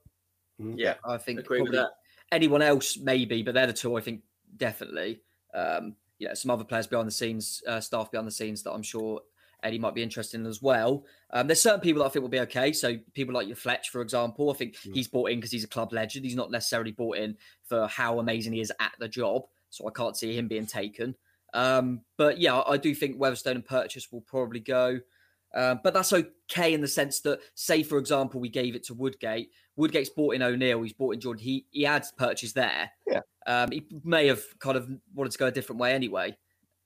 [0.57, 2.35] Yeah, I think agree with probably that.
[2.35, 4.21] anyone else maybe, but they're the two I think
[4.57, 5.21] definitely.
[5.53, 8.83] Um, yeah, some other players behind the scenes, uh, staff behind the scenes that I'm
[8.83, 9.21] sure
[9.63, 11.05] Eddie might be interested in as well.
[11.31, 12.73] Um, there's certain people that I think will be okay.
[12.73, 15.69] So people like your Fletch, for example, I think he's bought in because he's a
[15.69, 16.25] club legend.
[16.25, 19.43] He's not necessarily bought in for how amazing he is at the job.
[19.69, 21.15] So I can't see him being taken.
[21.53, 24.99] Um, but yeah, I do think Weatherstone and Purchase will probably go.
[25.55, 28.93] Um, but that's okay in the sense that, say, for example, we gave it to
[28.93, 29.49] Woodgate.
[29.77, 30.83] Woodgate's bought in O'Neill.
[30.83, 31.43] He's bought in Jordan.
[31.43, 32.91] He he adds Purchase there.
[33.07, 33.21] Yeah.
[33.47, 36.37] Um, he may have kind of wanted to go a different way anyway.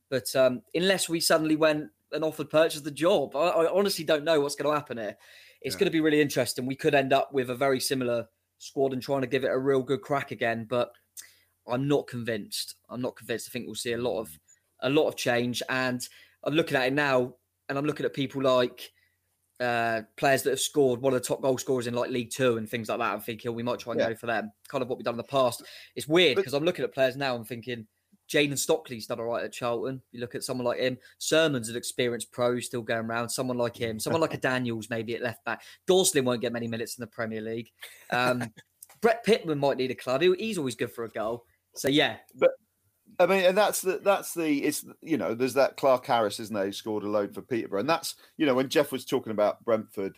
[0.09, 4.23] But um, unless we suddenly went and offered Purchase the job, I, I honestly don't
[4.23, 5.17] know what's going to happen here.
[5.61, 5.79] It's Yeah.
[5.79, 6.65] going to be really interesting.
[6.65, 8.27] We could end up with a very similar
[8.59, 10.67] squad and trying to give it a real good crack again.
[10.69, 10.93] But
[11.67, 12.75] I'm not convinced.
[12.89, 13.49] I'm not convinced.
[13.49, 14.39] I think we'll see a lot of
[14.83, 15.63] a lot of change.
[15.69, 16.07] And
[16.43, 17.33] I'm looking at it now,
[17.69, 18.91] and I'm looking at people like
[19.59, 22.57] uh, players that have scored one of the top goal scorers in like League Two
[22.57, 23.13] and things like that.
[23.13, 24.09] I'm thinking we might try and Yeah.
[24.09, 24.51] go for them.
[24.67, 25.63] Kind of what we've done in the past.
[25.95, 27.35] It's weird because I'm looking at players now.
[27.35, 27.87] and thinking
[28.29, 30.01] Jayden Stockley's done all right at Charlton.
[30.11, 30.97] You look at someone like him.
[31.19, 33.29] Surman's an experienced pro still going around.
[33.29, 33.99] Someone like him.
[33.99, 35.61] Someone like a Daniels maybe at left back.
[35.87, 37.69] Dorsley won't get many minutes in the Premier League.
[38.11, 38.43] Um,
[39.01, 40.21] Brett Pitman might need a club.
[40.21, 41.45] He's always good for a goal.
[41.75, 42.17] So yeah,
[43.19, 46.65] I mean, and that's the that's the it's you know there's that Clarke-Harris, isn't there,
[46.65, 49.63] who scored a load for Peterborough, and that's you know when Jeff was talking about
[49.63, 50.17] Brentford,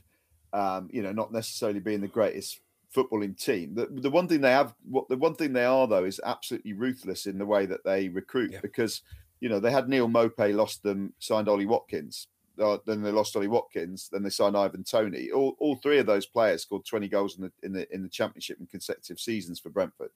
[0.54, 2.60] um, you know not necessarily being the greatest
[2.96, 3.76] footballing team.
[3.76, 6.74] The the one thing they have, what the one thing they are though is absolutely
[6.74, 8.60] ruthless in the way that they recruit Yeah.
[8.62, 9.02] because
[9.42, 12.28] you know they had Neal Maupay lost them, signed Ollie Watkins.
[12.58, 14.08] Uh, then they lost Ollie Watkins.
[14.10, 15.30] Then they signed Ivan Toney.
[15.30, 18.08] All, all three of those players scored twenty goals in the in the in the
[18.10, 20.12] championship in consecutive seasons for Brentford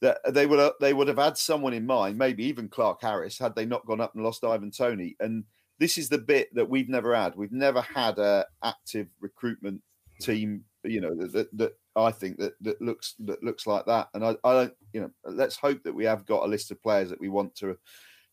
[0.00, 3.38] that uh, they would have, they would have had someone in mind, maybe even Clarke-Harris,
[3.38, 5.16] had they not gone up and lost Ivan Toney.
[5.20, 5.44] And
[5.78, 7.36] this is the bit that we've never had.
[7.36, 9.82] We've never had a active recruitment
[10.20, 14.08] team, you know, that, that, that I think that, that looks that looks like that.
[14.14, 16.82] And I, I don't, you know, let's hope that we have got a list of
[16.82, 17.76] players that we want to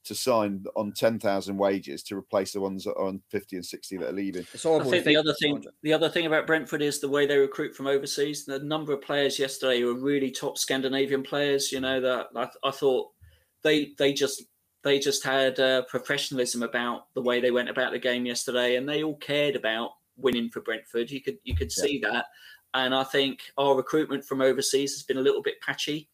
[0.08, 3.66] to sign on ten thousand wages to replace the ones that are on fifty and
[3.66, 4.45] sixty that are leaving.
[4.53, 7.76] I think the other thing, the other thing about Brentford is the way they recruit
[7.76, 8.45] from overseas.
[8.45, 11.72] The number of players yesterday were really top Scandinavian players.
[11.72, 13.10] You know that I, I thought
[13.64, 14.43] they they just
[14.84, 18.88] they just had uh, professionalism about the way they went about the game yesterday, and
[18.88, 21.12] they all cared about winning for Brentford.
[21.12, 22.10] You could you could see yeah.
[22.10, 22.26] that,
[22.74, 26.10] and I think our recruitment from overseas has been a little bit patchy.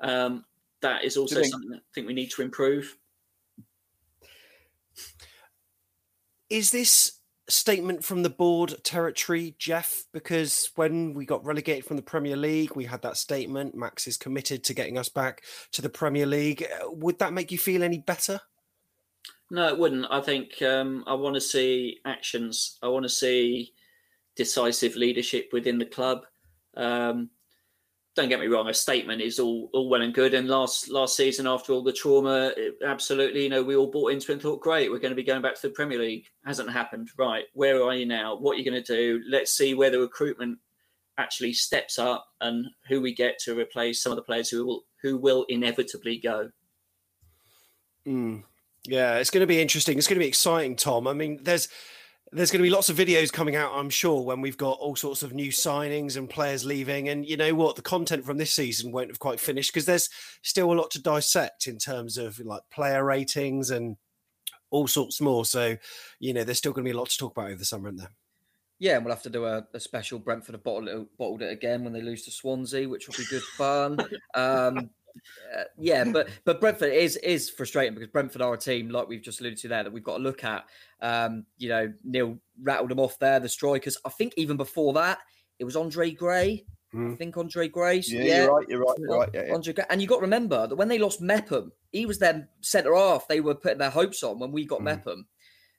[0.00, 0.44] Um,
[0.82, 2.96] that is also think, something I think we need to improve.
[6.50, 10.04] Is this statement from the board territory, Jeff?
[10.12, 13.74] Because when we got relegated from the Premier League, we had that statement.
[13.74, 15.42] Max is committed to getting us back
[15.72, 16.64] to the Premier League.
[16.64, 18.40] Uh, would that make you feel any better?
[19.50, 20.06] No, it wouldn't.
[20.10, 22.78] I think um, I want to see actions.
[22.82, 23.72] I want to see
[24.36, 26.24] decisive leadership within the club.
[26.76, 27.30] Um,
[28.14, 30.34] don't get me wrong, a statement is all all well and good.
[30.34, 34.12] And last last season, after all the trauma, it, absolutely, you know, we all bought
[34.12, 36.26] into it and thought, great, we're going to be going back to the Premier League.
[36.44, 37.10] Hasn't happened.
[37.18, 38.36] Right, where are you now?
[38.36, 39.22] What are you going to do?
[39.28, 40.58] Let's see where the recruitment
[41.18, 44.84] actually steps up and who we get to replace some of the players who will
[45.02, 46.50] who will inevitably go.
[48.06, 48.44] Mm.
[48.84, 49.98] Yeah, it's going to be interesting.
[49.98, 51.08] It's going to be exciting, Tom.
[51.08, 51.68] I mean, there's
[52.34, 54.96] there's going to be lots of videos coming out, I'm sure, when we've got all
[54.96, 57.08] sorts of new signings and players leaving.
[57.08, 57.76] And you know what?
[57.76, 60.10] The content from this season won't have quite finished because there's
[60.42, 63.96] still a lot to dissect in terms of like player ratings and
[64.70, 65.44] all sorts more.
[65.44, 65.76] So,
[66.18, 67.88] you know, there's still going to be a lot to talk about over the summer,
[67.88, 68.10] isn't there?
[68.80, 71.52] Yeah, and we'll have to do a, a special Brentford have bottled it, bottled it
[71.52, 73.98] again when they lose to Swansea, which will be good fun.
[74.34, 74.90] Um,
[75.56, 79.22] uh, yeah, but but Brentford is is frustrating because Brentford are a team like we've
[79.22, 80.64] just alluded to there that we've got to look at.
[81.00, 83.40] Um, you know, Neil rattled them off there.
[83.40, 83.98] The strikers.
[84.04, 85.18] I think even before that,
[85.58, 86.64] it was Andre Gray.
[86.94, 87.06] Mm.
[87.06, 87.14] I hmm.
[87.16, 88.02] think Andre Gray.
[88.06, 88.68] Yeah, yeah, you're right.
[88.68, 88.98] You're right.
[88.98, 89.30] You're right.
[89.34, 89.54] Yeah, yeah.
[89.54, 89.84] Andre Gray.
[89.90, 93.28] And you got to remember that when they lost Mepham, he was their centre half.
[93.28, 94.84] They were putting their hopes on when we got mm.
[94.84, 95.26] Mepham.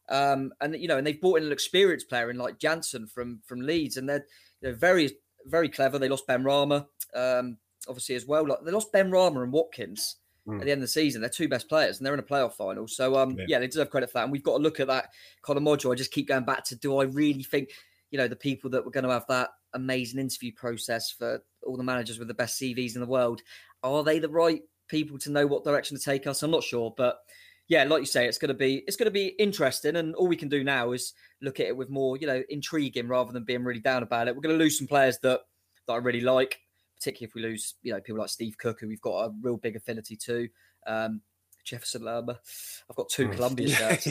[0.10, 3.40] Um, and you know, and they've brought in an experienced player in like Jansson from
[3.46, 4.26] from Leeds, and they're,
[4.62, 5.12] they're very
[5.46, 5.98] very clever.
[5.98, 6.86] They lost Benrahma.
[7.14, 7.58] Um,
[7.88, 8.48] obviously as well.
[8.48, 10.18] Like they lost Benrahma and Watkins
[10.48, 10.60] mm.
[10.60, 11.22] at the end of the season.
[11.22, 12.88] They're two best players, and they're in a playoff final.
[12.88, 13.46] So um, yeah.
[13.48, 13.60] yeah.
[13.60, 14.24] they deserve credit for that.
[14.24, 15.10] And we've got to look at that
[15.44, 15.92] kind of module.
[15.92, 17.70] I just keep going back to: Do I really think,
[18.12, 21.76] you know, the people that were going to have that amazing interview process for all
[21.76, 23.42] the managers with the best CVs in the world
[23.86, 26.44] are they the right people to know what direction to take us?
[26.44, 27.20] I'm not sure, but
[27.68, 30.28] yeah, like you say, it's going to be it's going to be interesting, and all
[30.28, 33.44] we can do now is look at it with more, you know, intriguing rather than
[33.44, 34.36] being really down about it.
[34.36, 35.42] We're going to lose some players that
[35.88, 36.60] that I really like
[37.06, 39.58] particularly if we lose, you know, people like Steve Cook, who we've got a real
[39.58, 40.50] big affinity to.
[40.88, 41.22] Um,
[41.64, 42.40] Jefferson Lerma.
[42.90, 43.36] I've got two mm.
[43.36, 44.08] Colombia shirts.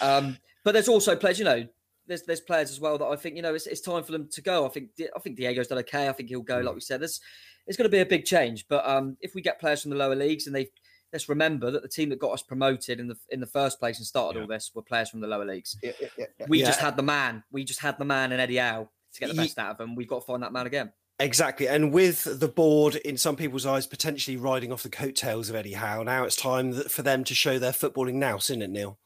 [0.00, 1.66] um, but there's also players, you know,
[2.06, 4.28] there's there's players as well that I think you know it's, it's time for them
[4.32, 4.66] to go.
[4.66, 6.08] I think I think Diego's done okay.
[6.08, 6.58] I think he'll go.
[6.58, 6.76] Like mm.
[6.76, 7.20] we said, there's
[7.68, 8.66] it's going to be a big change.
[8.68, 10.70] But um, if we get players from the lower leagues and they
[11.12, 13.98] let's remember that the team that got us promoted in the in the first place
[13.98, 14.42] and started yeah.
[14.42, 15.76] all this were players from the lower leagues.
[15.82, 17.44] Yeah, yeah, we just had the man.
[17.52, 19.94] We just had the man in Eddie Howe to get the best out of him.
[19.94, 20.92] We've got to find that man again.
[21.20, 21.68] Exactly.
[21.68, 25.74] And with the board, in some people's eyes, potentially riding off the coattails of Eddie
[25.74, 28.98] Howe, now it's time for them to show their footballing now, isn't it, Neil?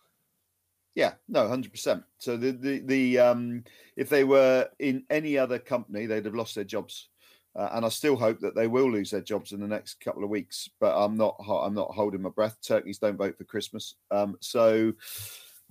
[0.95, 2.05] Yeah, no, hundred percent.
[2.19, 3.65] So the the the um,
[3.97, 7.09] if they were in any other company, they'd have lost their jobs,
[7.57, 10.23] uh, and I still hope that they will lose their jobs in the next couple
[10.23, 10.69] of weeks.
[10.79, 12.59] But I'm not I'm not holding my breath.
[12.63, 14.93] Turkeys don't vote for Christmas, um, so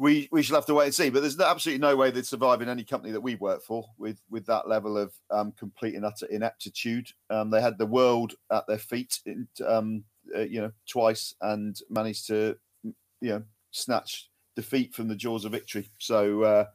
[0.04, 1.10] we we shall have to wait and see.
[1.10, 4.22] But there's absolutely no way they'd survive in any company that we work for with
[4.30, 7.08] with that level of um, complete and utter ineptitude.
[7.30, 10.04] Um, they had the world at their feet, in, um,
[10.36, 12.94] uh, you know, twice and managed to, you
[13.30, 15.90] know, snatch defeat from the jaws of victory.
[15.98, 16.44] So.
[16.44, 16.66] Uh,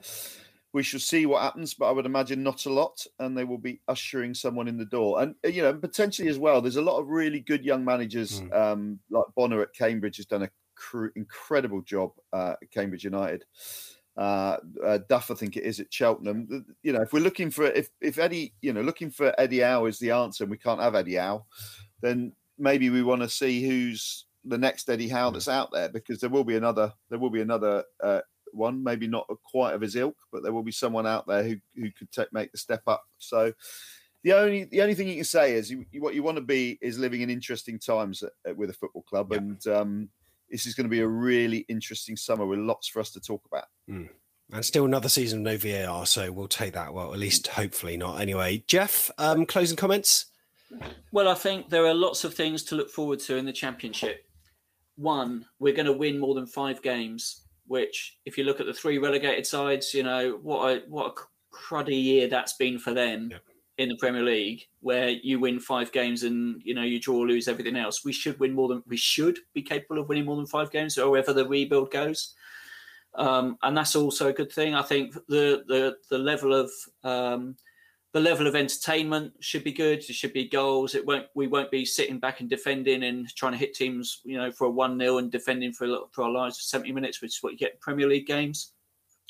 [0.75, 3.59] we shall see what happens, but I would imagine not a lot, and they will
[3.59, 5.23] be ushering someone in the door.
[5.23, 8.55] And you know, potentially as well, there's a lot of really good young managers, mm.
[8.55, 10.51] um, like Bonner at Cambridge has done a
[11.17, 13.45] incredible job uh, at Cambridge United.
[14.17, 16.67] Uh, uh, Duff, I think it is at Cheltenham.
[16.83, 19.87] You know, if we're looking for if if Eddie, you know, looking for Eddie Howe
[19.87, 21.45] is the answer, and we can't have Eddie Howe,
[22.01, 26.21] then maybe we want to see who's the next Eddie Howe that's out there because
[26.21, 28.21] there will be another there will be another uh,
[28.53, 31.57] one, maybe not quite of his ilk, but there will be someone out there who
[31.77, 33.05] who could take, make the step up.
[33.19, 33.53] So
[34.25, 36.79] the only the only thing you can say is you, what you want to be
[36.83, 39.39] is living in interesting times at, at, with a football club, yeah.
[39.39, 40.09] and um,
[40.51, 43.43] this is going to be a really interesting summer with lots for us to talk
[43.47, 43.67] about.
[43.89, 44.09] Mm.
[44.53, 46.95] And still another season of no VAR, so we'll take that.
[46.95, 48.21] Well, at least hopefully not.
[48.21, 50.27] Anyway, Jeff, um, closing comments.
[51.13, 54.25] Well, I think there are lots of things to look forward to in the championship.
[54.97, 57.43] One, we're going to win more than five games.
[57.67, 61.55] Which, if you look at the three relegated sides, you know what a what a
[61.55, 63.31] cruddy year that's been for them.
[63.79, 67.27] In the Premier League where you win five games and you know you draw or
[67.27, 68.05] lose everything else.
[68.05, 70.97] We should win more than we should be capable of winning more than five games,
[70.97, 72.35] however the rebuild goes.
[73.15, 74.75] Um, and that's also a good thing.
[74.75, 76.71] I think the the the level of
[77.05, 77.57] um,
[78.13, 80.01] the level of entertainment should be good.
[80.01, 80.95] There should be goals.
[80.95, 81.27] It won't.
[81.35, 84.67] We won't be sitting back and defending and trying to hit teams, you know, for
[84.67, 87.43] a one 0 and defending for a, for our lives for seventy minutes, which is
[87.43, 88.73] what you get in Premier League games.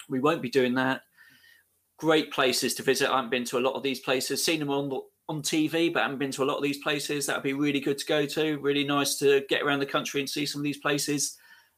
[0.09, 1.03] We won't be doing that.
[1.99, 3.11] Great places to visit.
[3.11, 4.45] I haven't been to a lot of these places.
[4.45, 7.27] Seen them on on TV, but I haven't been to a lot of these places.
[7.27, 8.59] That would be really good to go to.
[8.59, 11.37] Really nice to get around the country and see some of these places.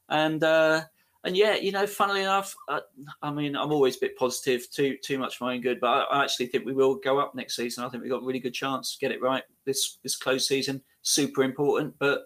[0.09, 0.83] And uh,
[1.23, 2.81] and yeah, you know, funnily enough, I,
[3.21, 5.87] I, mean, I'm always a bit positive, too too much for my own good, but
[5.87, 7.83] I, I, actually think we will go up next season.
[7.83, 10.47] I think we've got a really good chance to get it right this this close
[10.47, 10.81] season.
[11.03, 12.23] Super important, but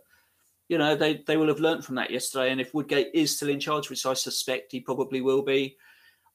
[0.70, 2.52] you know, they they will have learned from that yesterday.
[2.52, 5.76] And if Woodgate is still in charge, which I suspect he probably will be,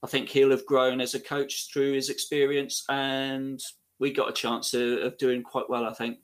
[0.02, 3.60] I think he'll have grown as a coach through his experience, and
[3.98, 5.84] we got a chance of, of doing quite well.
[5.84, 6.18] I think.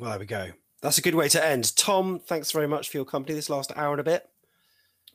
[0.00, 0.50] Well, there we go.
[0.82, 1.76] That's a good way to end.
[1.76, 4.28] Tom, thanks very much for your company this last hour and a bit.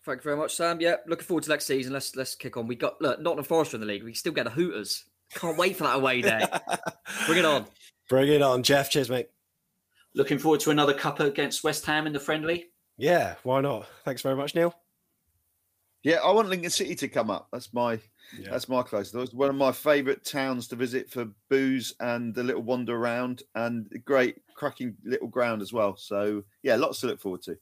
[0.06, 0.82] Thank you very much, Sam.
[0.82, 1.94] Yeah, looking forward to next season.
[1.94, 2.68] Let's let's kick on.
[2.68, 4.04] We got look, Nottingham Forest in the league.
[4.04, 5.06] We still get the Hooters.
[5.36, 6.46] Can't wait for that away day.
[7.26, 7.66] Bring it on.
[8.10, 8.90] Bring it on, Jeff.
[8.90, 9.30] Cheers, mate.
[10.14, 12.66] Looking forward to another cup against West Ham in the friendly.
[12.98, 13.88] Yeah, why not?
[14.04, 14.76] Thanks very much, Neil.
[16.04, 17.48] Yeah, I want Lincoln City to come up.
[17.52, 18.00] That's my
[18.38, 18.50] yeah.
[18.52, 19.12] that's my close.
[19.12, 23.44] That's one of my favourite towns to visit for booze and a little wander around
[23.56, 25.96] and great cracking little ground as well.
[25.96, 27.58] So yeah, lots to look forward to.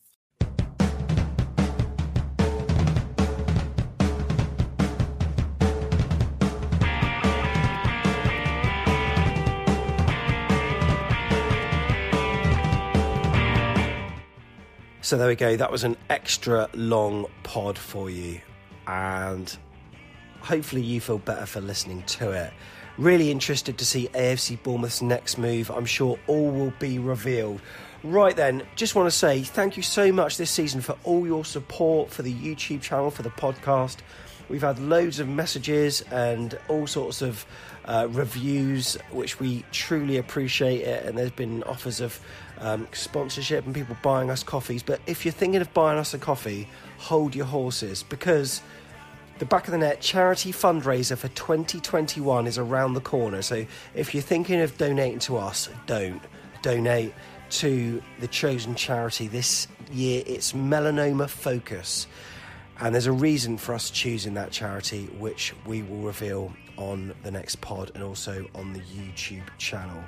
[15.11, 15.57] So there we go.
[15.57, 18.39] That was an extra long pod for you.
[18.87, 19.53] And
[20.39, 22.53] hopefully you feel better for listening to it.
[22.97, 25.69] Really interested to see AFC Bournemouth's next move.
[25.69, 27.61] I'm sure all will be revealed.
[28.05, 31.43] Right then, just want to say thank you so much this season for all your
[31.43, 33.97] support for the YouTube channel, for the podcast.
[34.47, 37.45] We've had loads of messages and all sorts of
[37.83, 41.05] uh, reviews, which we truly appreciate it.
[41.05, 42.17] And there's been offers of
[42.61, 44.83] um, sponsorship and people buying us coffees.
[44.83, 48.61] But if you're thinking of buying us a coffee, hold your horses because
[49.39, 53.41] the Back of the Net charity fundraiser for 2021 is around the corner.
[53.41, 53.65] So
[53.95, 56.21] if you're thinking of donating to us, don't.
[56.61, 57.13] Donate
[57.49, 59.27] to the chosen charity.
[59.27, 62.05] This year it's Melanoma Focus.
[62.79, 67.31] And there's a reason for us choosing that charity, which we will reveal on the
[67.31, 70.03] next pod and also on the YouTube channel.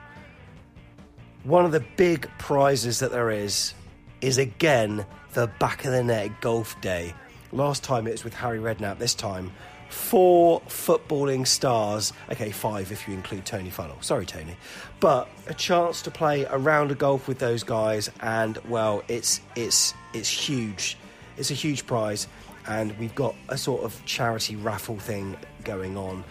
[1.43, 3.73] One of the big prizes that there is
[4.21, 7.13] is again the back of the net golf day.
[7.51, 9.51] Last time it was with Harry Redknapp, this time
[9.89, 12.13] four footballing stars.
[12.31, 14.01] Okay, five if you include Tony Funnell.
[14.01, 14.55] Sorry, Tony.
[15.01, 19.41] But a chance to play a round of golf with those guys, and well, it's
[19.57, 20.97] it's it's huge.
[21.35, 22.27] It's a huge prize,
[22.67, 26.23] and we've got a sort of charity raffle thing going on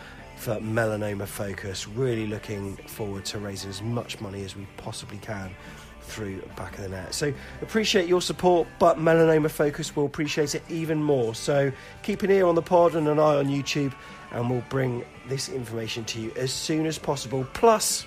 [0.43, 1.87] for Melanoma Focus.
[1.87, 5.55] Really looking forward to raising as much money as we possibly can
[6.01, 7.15] through Back of the Net.
[7.15, 7.33] So
[7.63, 11.37] appreciate your support, but Melanoma Focus will appreciate it even more.
[11.37, 11.71] So
[12.03, 13.95] keep an ear on the pod and an eye on YouTube,
[14.33, 17.47] and we'll bring this information to you as soon as possible.
[17.55, 18.05] Plus,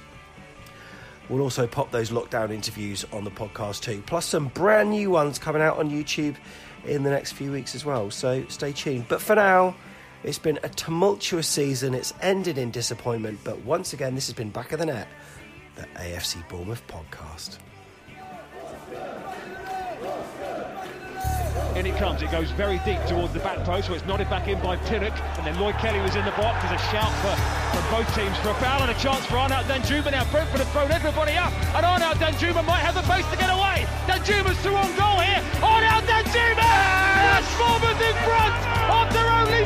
[1.27, 5.39] We'll also pop those lockdown interviews on the podcast too, plus some brand new ones
[5.39, 6.35] coming out on YouTube
[6.85, 8.11] in the next few weeks as well.
[8.11, 9.07] So stay tuned.
[9.07, 9.73] But for now,
[10.23, 11.93] it's been a tumultuous season.
[11.93, 15.07] It's ended in disappointment, but once again, this has been Back of the Net,
[15.75, 17.59] the AFC Bournemouth podcast.
[21.75, 22.21] In it comes.
[22.21, 25.11] It goes very deep towards the back post, so it's nodded back in by Pinnock.
[25.35, 26.63] And then Lloyd Kelly was in the box.
[26.63, 27.35] There's a shout for,
[27.75, 30.11] for both teams for a foul and a chance for Arnaut Danjuma.
[30.11, 31.51] Now Brentford have thrown everybody up.
[31.75, 33.83] And Arnaut Danjuma might have the pace to get away.
[34.07, 35.43] Danjuma's through on goal here.
[35.59, 36.63] Arnaut Danjuma!
[36.63, 38.55] That's Bournemouth in front
[38.95, 39.65] after only